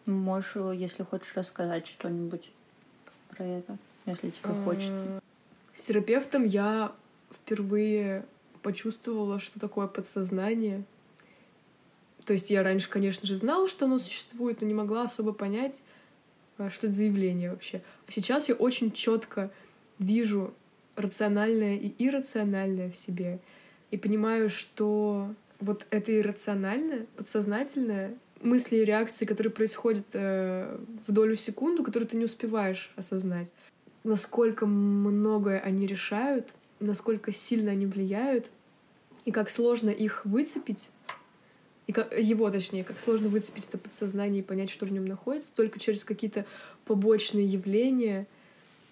Можешь, 0.06 0.56
э, 0.56 0.74
если 0.76 1.04
хочешь, 1.04 1.36
рассказать 1.36 1.88
что-нибудь. 1.88 2.52
про 3.30 3.44
это, 3.46 3.78
если 4.06 4.30
тебе 4.30 4.50
а, 4.52 4.64
хочется. 4.64 5.22
С 5.74 5.82
терапевтом 5.82 6.44
я 6.44 6.92
впервые 7.32 8.26
почувствовала, 8.62 9.40
что 9.40 9.60
такое 9.60 9.88
подсознание. 9.88 10.84
То 12.26 12.34
есть 12.34 12.50
я 12.50 12.64
раньше, 12.64 12.90
конечно 12.90 13.28
же, 13.28 13.36
знала, 13.36 13.68
что 13.68 13.86
оно 13.86 14.00
существует, 14.00 14.62
но 14.62 14.68
не 14.68 14.74
могла 14.74 15.04
особо 15.04 15.34
понять, 15.34 15.84
что 16.70 16.88
это 16.88 16.92
за 16.96 17.04
явление 17.04 17.52
вообще. 17.52 17.82
А 18.08 18.12
сейчас 18.12 18.50
я 18.50 18.56
очень 18.56 18.92
четко 18.92 19.52
вижу 20.00 20.54
рациональное 20.96 21.78
и 21.78 21.94
иррациональное 21.98 22.92
в 22.92 22.96
себе 22.96 23.40
и 23.92 23.98
понимаю, 23.98 24.50
что 24.50 25.34
вот 25.60 25.86
это 25.90 26.18
иррациональное, 26.18 27.06
подсознательное, 27.16 28.16
мысли 28.42 28.78
и 28.78 28.86
реакции, 28.86 29.26
которые 29.26 29.52
происходят 29.52 30.06
э, 30.14 30.78
в 31.08 31.12
долю 31.12 31.36
секунду, 31.36 31.84
которые 31.84 32.08
ты 32.08 32.18
не 32.18 32.26
успеваешь 32.26 32.92
осознать, 32.96 33.52
насколько 34.04 34.66
многое 34.66 35.60
они 35.60 35.88
решают, 35.88 36.54
насколько 36.80 37.32
сильно 37.32 37.72
они 37.72 37.86
влияют, 37.86 38.50
и 39.26 39.32
как 39.32 39.50
сложно 39.50 39.90
их 39.90 40.26
выцепить, 40.26 40.90
и 41.88 41.92
как, 41.92 42.18
его, 42.18 42.50
точнее, 42.50 42.84
как 42.84 43.00
сложно 43.00 43.30
выцепить 43.30 43.68
это 43.68 43.78
подсознание 43.78 44.42
и 44.42 44.46
понять, 44.46 44.70
что 44.70 44.86
в 44.86 44.92
нем 44.92 45.06
находится, 45.06 45.54
только 45.54 45.80
через 45.80 46.04
какие-то 46.04 46.46
побочные 46.86 47.46
явления, 47.46 48.26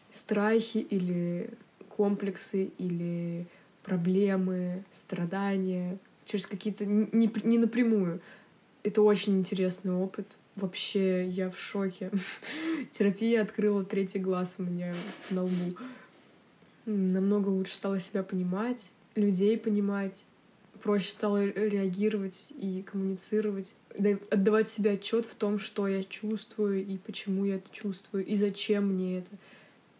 страхи 0.10 0.80
или 0.80 1.50
комплексы 1.90 2.72
или 2.78 3.46
проблемы, 3.84 4.84
страдания, 4.92 5.98
через 6.26 6.46
какие-то 6.46 6.86
не, 6.86 7.32
не 7.44 7.58
напрямую. 7.58 8.22
Это 8.84 9.02
очень 9.02 9.38
интересный 9.40 9.94
опыт. 9.94 10.28
Вообще, 10.56 11.28
я 11.28 11.50
в 11.50 11.58
шоке. 11.58 12.12
Терапия 12.92 13.42
открыла 13.42 13.86
третий 13.86 14.20
глаз 14.20 14.56
у 14.58 14.64
меня 14.64 14.94
на 15.30 15.44
лбу. 15.44 15.78
Намного 16.86 17.48
лучше 17.50 17.76
стала 17.76 18.00
себя 18.00 18.24
понимать, 18.24 18.92
людей 19.16 19.58
понимать, 19.58 20.26
проще 20.82 21.12
стало 21.12 21.46
реагировать 21.46 22.52
и 22.58 22.84
коммуницировать, 22.84 23.74
отдавать 24.30 24.70
себе 24.70 24.92
отчет 24.92 25.26
в 25.26 25.36
том, 25.36 25.60
что 25.60 25.88
я 25.88 26.04
чувствую 26.04 26.86
и 26.86 26.98
почему 26.98 27.46
я 27.46 27.56
это 27.56 27.70
чувствую, 27.72 28.26
и 28.26 28.36
зачем 28.36 28.94
мне 28.94 29.20
это. 29.20 29.30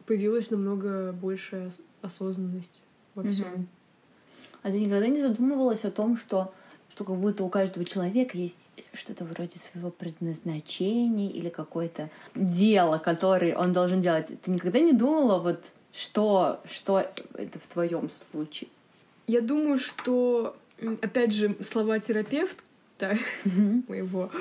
Появилась 0.06 0.52
намного 0.52 1.14
большая 1.14 1.72
осознанность 2.02 2.82
во 3.16 3.24
всем. 3.24 3.54
Угу. 3.54 3.66
А 4.64 4.72
ты 4.72 4.80
никогда 4.80 5.08
не 5.08 5.22
задумывалась 5.22 5.86
о 5.86 5.92
том, 5.92 6.18
что 6.18 6.54
что 6.94 7.06
как 7.06 7.16
будто 7.16 7.44
у 7.44 7.50
каждого 7.50 7.86
человека 7.86 8.38
есть 8.38 8.70
что-то 8.94 9.24
вроде 9.24 9.60
своего 9.60 9.92
предназначения 9.92 11.30
или 11.30 11.48
какое-то 11.48 12.10
дело, 12.36 12.98
которое 12.98 13.56
он 13.56 13.72
должен 13.72 14.02
делать. 14.02 14.32
Ты 14.42 14.52
никогда 14.52 14.80
не 14.80 14.92
думала, 14.92 15.40
вот 15.40 15.68
что, 15.94 16.60
что 16.70 17.00
это 17.36 17.60
в 17.60 17.68
твоем 17.68 18.10
случае? 18.10 18.70
Я 19.28 19.40
думаю, 19.40 19.78
что 19.78 20.58
опять 21.02 21.34
же, 21.34 21.56
слова 21.62 22.00
терапевта 22.00 23.18
mm-hmm. 23.46 23.84
моего, 23.88 24.32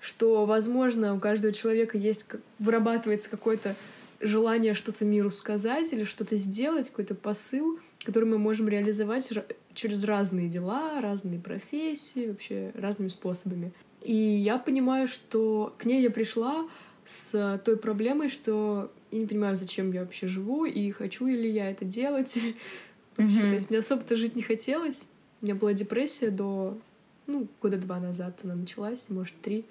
что, 0.00 0.46
возможно, 0.46 1.14
у 1.14 1.20
каждого 1.20 1.52
человека 1.52 1.98
есть, 1.98 2.26
вырабатывается 2.58 3.30
какое-то 3.30 3.74
желание 4.20 4.74
что-то 4.74 5.04
миру 5.04 5.30
сказать 5.30 5.92
или 5.92 6.04
что-то 6.04 6.36
сделать, 6.36 6.90
какой-то 6.90 7.14
посыл, 7.14 7.78
который 8.04 8.28
мы 8.28 8.38
можем 8.38 8.68
реализовать 8.68 9.30
через 9.74 10.04
разные 10.04 10.48
дела, 10.48 11.00
разные 11.00 11.38
профессии, 11.38 12.28
вообще 12.28 12.72
разными 12.74 13.08
способами. 13.08 13.72
И 14.02 14.14
я 14.14 14.58
понимаю, 14.58 15.08
что 15.08 15.74
к 15.78 15.84
ней 15.84 16.02
я 16.02 16.10
пришла 16.10 16.68
с 17.04 17.60
той 17.64 17.76
проблемой, 17.76 18.28
что 18.28 18.90
я 19.10 19.20
не 19.20 19.26
понимаю, 19.26 19.56
зачем 19.56 19.92
я 19.92 20.00
вообще 20.00 20.26
живу, 20.28 20.64
и 20.64 20.90
хочу 20.90 21.26
ли 21.26 21.50
я 21.50 21.70
это 21.70 21.84
делать. 21.84 22.38
Вообще, 23.16 23.40
mm-hmm. 23.40 23.48
то 23.48 23.54
есть 23.54 23.70
мне 23.70 23.78
особо-то 23.80 24.14
жить 24.14 24.36
не 24.36 24.42
хотелось. 24.42 25.08
У 25.40 25.44
меня 25.44 25.54
была 25.54 25.72
депрессия 25.72 26.30
до, 26.30 26.78
ну, 27.26 27.46
года 27.62 27.78
два 27.78 28.00
назад 28.00 28.40
она 28.42 28.54
началась, 28.54 29.08
может, 29.08 29.40
три. 29.40 29.64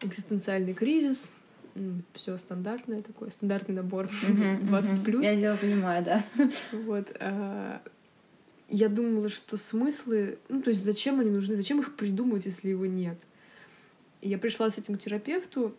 Экзистенциальный 0.00 0.74
кризис, 0.74 1.32
все 2.12 2.38
стандартное 2.38 3.02
такое, 3.02 3.30
стандартный 3.30 3.74
набор 3.74 4.08
20 4.08 5.04
плюс. 5.04 5.24
Я 5.24 5.36
тебя 5.36 5.56
понимаю, 5.56 6.04
да. 6.04 6.24
Вот. 6.72 7.14
А, 7.20 7.82
я 8.68 8.88
думала, 8.88 9.28
что 9.28 9.56
смыслы, 9.56 10.38
ну, 10.48 10.62
то 10.62 10.70
есть 10.70 10.84
зачем 10.84 11.20
они 11.20 11.30
нужны, 11.30 11.56
зачем 11.56 11.80
их 11.80 11.94
придумывать, 11.96 12.46
если 12.46 12.70
его 12.70 12.86
нет. 12.86 13.18
И 14.20 14.28
я 14.28 14.38
пришла 14.38 14.70
с 14.70 14.78
этим 14.78 14.96
к 14.96 14.98
терапевту. 14.98 15.74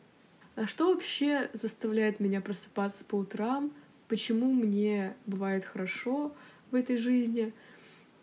А 0.55 0.67
что 0.67 0.93
вообще 0.93 1.49
заставляет 1.53 2.19
меня 2.19 2.41
просыпаться 2.41 3.03
по 3.03 3.15
утрам? 3.15 3.71
Почему 4.07 4.53
мне 4.53 5.15
бывает 5.25 5.65
хорошо 5.65 6.33
в 6.71 6.75
этой 6.75 6.97
жизни? 6.97 7.53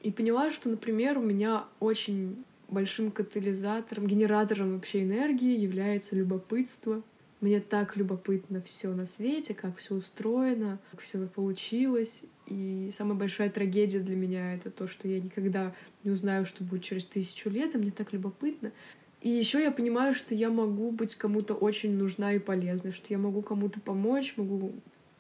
И 0.03 0.11
поняла, 0.11 0.51
что, 0.51 0.69
например, 0.69 1.19
у 1.19 1.23
меня 1.23 1.65
очень 1.79 2.45
большим 2.69 3.13
катализатором, 3.13 4.07
генератором 4.07 4.75
вообще 4.75 5.03
энергии 5.03 5.57
является 5.57 6.17
любопытство. 6.17 7.03
Мне 7.41 7.61
так 7.61 7.97
любопытно 7.97 8.61
все 8.61 8.93
на 8.93 9.07
свете, 9.07 9.55
как 9.55 9.77
все 9.77 9.95
устроено, 9.95 10.81
как 10.91 11.01
все 11.01 11.25
получилось. 11.27 12.23
И 12.47 12.91
самая 12.93 13.15
большая 13.15 13.51
трагедия 13.51 14.01
для 14.01 14.17
меня 14.17 14.55
это 14.55 14.71
то, 14.71 14.89
что 14.89 15.07
я 15.07 15.21
никогда 15.21 15.73
не 16.03 16.11
узнаю, 16.11 16.45
что 16.45 16.65
будет 16.65 16.83
через 16.83 17.05
тысячу 17.05 17.49
лет, 17.49 17.75
и 17.75 17.79
мне 17.79 17.93
так 17.93 18.13
любопытно. 18.13 18.73
И 19.21 19.29
еще 19.29 19.63
я 19.63 19.71
понимаю, 19.71 20.15
что 20.15 20.35
я 20.35 20.51
могу 20.51 20.91
быть 20.91 21.15
кому-то 21.15 21.55
очень 21.55 21.97
нужна 21.97 22.33
и 22.33 22.41
полезна, 22.41 22.91
что 22.91 23.07
я 23.11 23.19
могу 23.19 23.43
кому-то 23.43 23.81
помочь, 23.81 24.35
могу... 24.37 24.73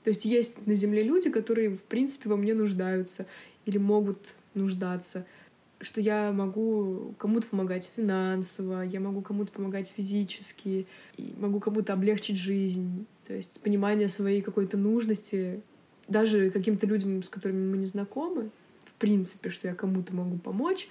То 0.03 0.11
есть 0.11 0.24
есть 0.24 0.66
на 0.66 0.74
Земле 0.74 1.03
люди, 1.03 1.30
которые, 1.30 1.70
в 1.70 1.83
принципе, 1.83 2.28
во 2.28 2.37
мне 2.37 2.55
нуждаются 2.55 3.26
или 3.64 3.78
могут 3.78 4.35
нуждаться, 4.55 5.26
что 5.80 6.00
я 6.00 6.32
могу 6.32 7.14
кому-то 7.18 7.48
помогать 7.48 7.90
финансово, 7.94 8.82
я 8.82 9.00
могу 9.00 9.20
кому-то 9.20 9.53
помогать 9.53 9.92
физически, 9.94 10.86
и 11.16 11.34
могу 11.38 11.61
кому-то 11.61 11.92
облегчить 11.92 12.36
жизнь. 12.36 13.07
То 13.26 13.34
есть 13.34 13.61
понимание 13.62 14.09
своей 14.09 14.42
какой-то 14.42 14.76
нужности, 14.76 15.61
даже 16.09 16.50
каким-то 16.50 16.86
людям, 16.86 17.22
с 17.22 17.28
которыми 17.28 17.68
мы 17.68 17.76
не 17.78 17.86
знакомы, 17.86 18.50
в 18.84 18.92
принципе, 18.94 19.50
что 19.50 19.68
я 19.68 19.74
кому-то 19.74 20.14
могу 20.14 20.38
помочь, 20.38 20.88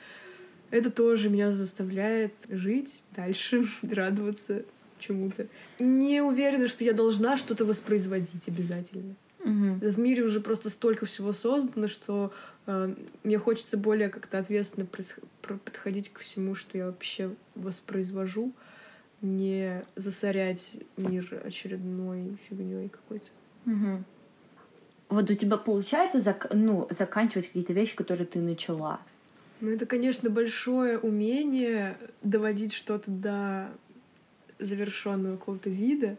это 0.72 0.90
тоже 0.90 1.30
меня 1.30 1.52
заставляет 1.52 2.34
жить 2.50 3.04
дальше, 3.16 3.64
радоваться 3.82 4.64
чему-то. 5.00 5.48
Не 5.80 6.22
уверена, 6.22 6.68
что 6.68 6.84
я 6.84 6.94
должна 6.94 7.38
что-то 7.38 7.66
воспроизводить 7.66 8.48
обязательно. 8.48 9.16
Угу. 9.44 9.92
В 9.92 10.00
мире 10.00 10.24
уже 10.24 10.40
просто 10.40 10.70
столько 10.70 11.06
всего 11.06 11.34
создано, 11.34 11.88
что 11.88 12.32
э, 12.68 12.94
мне 13.24 13.38
хочется 13.38 13.78
более 13.78 14.10
как-то 14.10 14.38
ответственно 14.38 14.88
подходить 15.42 16.14
ко 16.14 16.20
всему, 16.20 16.56
что 16.56 16.78
я 16.78 16.86
вообще 16.88 17.32
воспроизвожу, 17.56 18.54
не 19.22 19.84
засорять 19.96 20.76
мир 20.98 21.42
очередной 21.44 22.38
фигней 22.48 22.90
какой-то. 22.90 23.28
Угу. 23.66 24.04
Вот 25.10 25.30
у 25.30 25.34
тебя 25.36 25.58
получается 25.58 26.22
зак 26.22 26.48
ну, 26.54 26.88
заканчивать 26.90 27.48
какие-то 27.48 27.74
вещи, 27.74 27.96
которые 27.96 28.26
ты 28.26 28.40
начала? 28.40 29.02
Ну, 29.60 29.70
это, 29.70 29.86
конечно, 29.86 30.30
большое 30.30 30.98
умение 30.98 31.98
доводить 32.24 32.74
что-то 32.74 33.12
до 33.12 33.70
завершенного 34.58 35.38
какого-то 35.38 35.70
вида, 35.70 36.18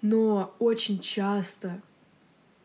но 0.00 0.54
очень 0.58 0.98
часто 0.98 1.80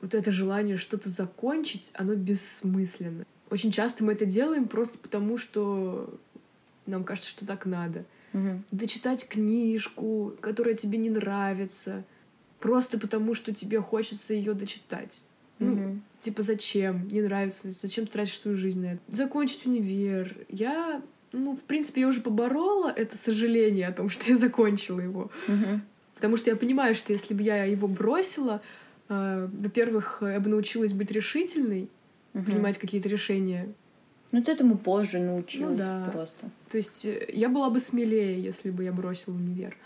вот 0.01 0.13
это 0.13 0.31
желание 0.31 0.77
что-то 0.77 1.09
закончить, 1.09 1.91
оно 1.93 2.15
бессмысленно. 2.15 3.25
Очень 3.49 3.71
часто 3.71 4.03
мы 4.03 4.13
это 4.13 4.25
делаем 4.25 4.67
просто 4.67 4.97
потому, 4.97 5.37
что 5.37 6.19
нам 6.85 7.03
кажется, 7.03 7.29
что 7.29 7.45
так 7.45 7.65
надо. 7.65 8.05
Угу. 8.33 8.63
Дочитать 8.71 9.27
книжку, 9.27 10.35
которая 10.41 10.75
тебе 10.75 10.97
не 10.97 11.09
нравится, 11.09 12.03
просто 12.59 12.99
потому, 12.99 13.33
что 13.33 13.53
тебе 13.53 13.81
хочется 13.81 14.33
ее 14.33 14.53
дочитать. 14.53 15.21
Ну, 15.59 15.73
угу. 15.73 15.99
типа, 16.19 16.43
зачем? 16.43 17.07
Не 17.07 17.21
нравится. 17.21 17.71
Зачем 17.71 18.05
ты 18.05 18.11
тратишь 18.13 18.39
свою 18.39 18.57
жизнь 18.57 18.81
на 18.81 18.93
это? 18.93 19.01
Закончить 19.07 19.65
универ. 19.65 20.35
Я, 20.49 21.01
ну, 21.33 21.55
в 21.55 21.63
принципе, 21.63 22.01
я 22.01 22.07
уже 22.07 22.21
поборола 22.21 22.93
это 22.95 23.17
сожаление 23.17 23.87
о 23.87 23.93
том, 23.93 24.09
что 24.11 24.29
я 24.29 24.37
закончила 24.37 24.99
его. 24.99 25.31
Угу. 25.47 25.81
Потому 26.15 26.37
что 26.37 26.49
я 26.49 26.55
понимаю, 26.55 26.95
что 26.95 27.13
если 27.13 27.33
бы 27.33 27.43
я 27.43 27.63
его 27.63 27.87
бросила, 27.87 28.61
во-первых, 29.09 30.19
я 30.21 30.39
бы 30.39 30.49
научилась 30.49 30.93
быть 30.93 31.11
решительной, 31.11 31.89
угу. 32.33 32.43
принимать 32.43 32.77
какие-то 32.77 33.09
решения. 33.09 33.69
Ну, 34.31 34.43
ты 34.43 34.51
этому 34.51 34.77
позже 34.77 35.19
научилась 35.19 35.71
ну, 35.71 35.77
да. 35.77 36.09
просто. 36.11 36.49
То 36.69 36.77
есть 36.77 37.05
э, 37.05 37.29
я 37.33 37.47
была 37.47 37.69
бы 37.69 37.79
смелее, 37.79 38.41
если 38.41 38.71
бы 38.71 38.83
я 38.83 38.91
бросила 38.91 39.35
универ. 39.35 39.77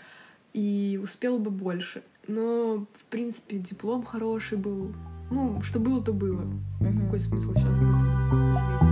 И 0.52 1.00
успела 1.02 1.38
бы 1.38 1.50
больше. 1.50 2.02
Но, 2.26 2.86
в 2.92 3.04
принципе, 3.04 3.58
диплом 3.58 4.04
хороший 4.04 4.58
был. 4.58 4.92
Ну, 5.30 5.62
что 5.62 5.78
было, 5.78 6.02
то 6.02 6.12
было. 6.12 6.42
Угу. 6.80 7.04
Какой 7.04 7.18
смысл 7.20 7.54
сейчас 7.54 7.78
об 7.78 7.84
этом 7.84 8.82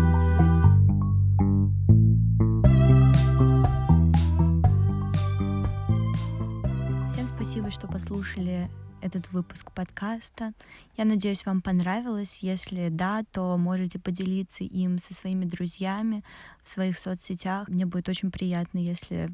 Всем 7.11 7.27
спасибо, 7.27 7.71
что 7.71 7.89
послушали 7.89 8.71
этот 9.03 9.31
выпуск 9.33 9.73
подкаста. 9.73 10.53
Я 10.97 11.05
надеюсь, 11.05 11.47
вам 11.47 11.63
понравилось. 11.63 12.41
Если 12.43 12.89
да, 12.89 13.25
то 13.33 13.57
можете 13.57 13.99
поделиться 13.99 14.65
им 14.65 14.99
со 14.99 15.15
своими 15.15 15.45
друзьями 15.45 16.25
в 16.63 16.69
своих 16.69 16.99
соцсетях. 16.99 17.69
Мне 17.69 17.87
будет 17.87 18.09
очень 18.09 18.31
приятно, 18.31 18.79
если 18.79 19.29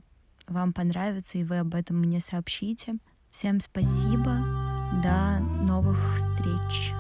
вам 0.47 0.73
понравится 0.73 1.39
и 1.39 1.45
вы 1.45 1.59
об 1.59 1.75
этом 1.75 1.97
мне 1.97 2.21
сообщите. 2.21 2.97
Всем 3.31 3.61
спасибо. 3.61 4.39
До 5.03 5.41
новых 5.41 5.99
встреч. 6.17 6.93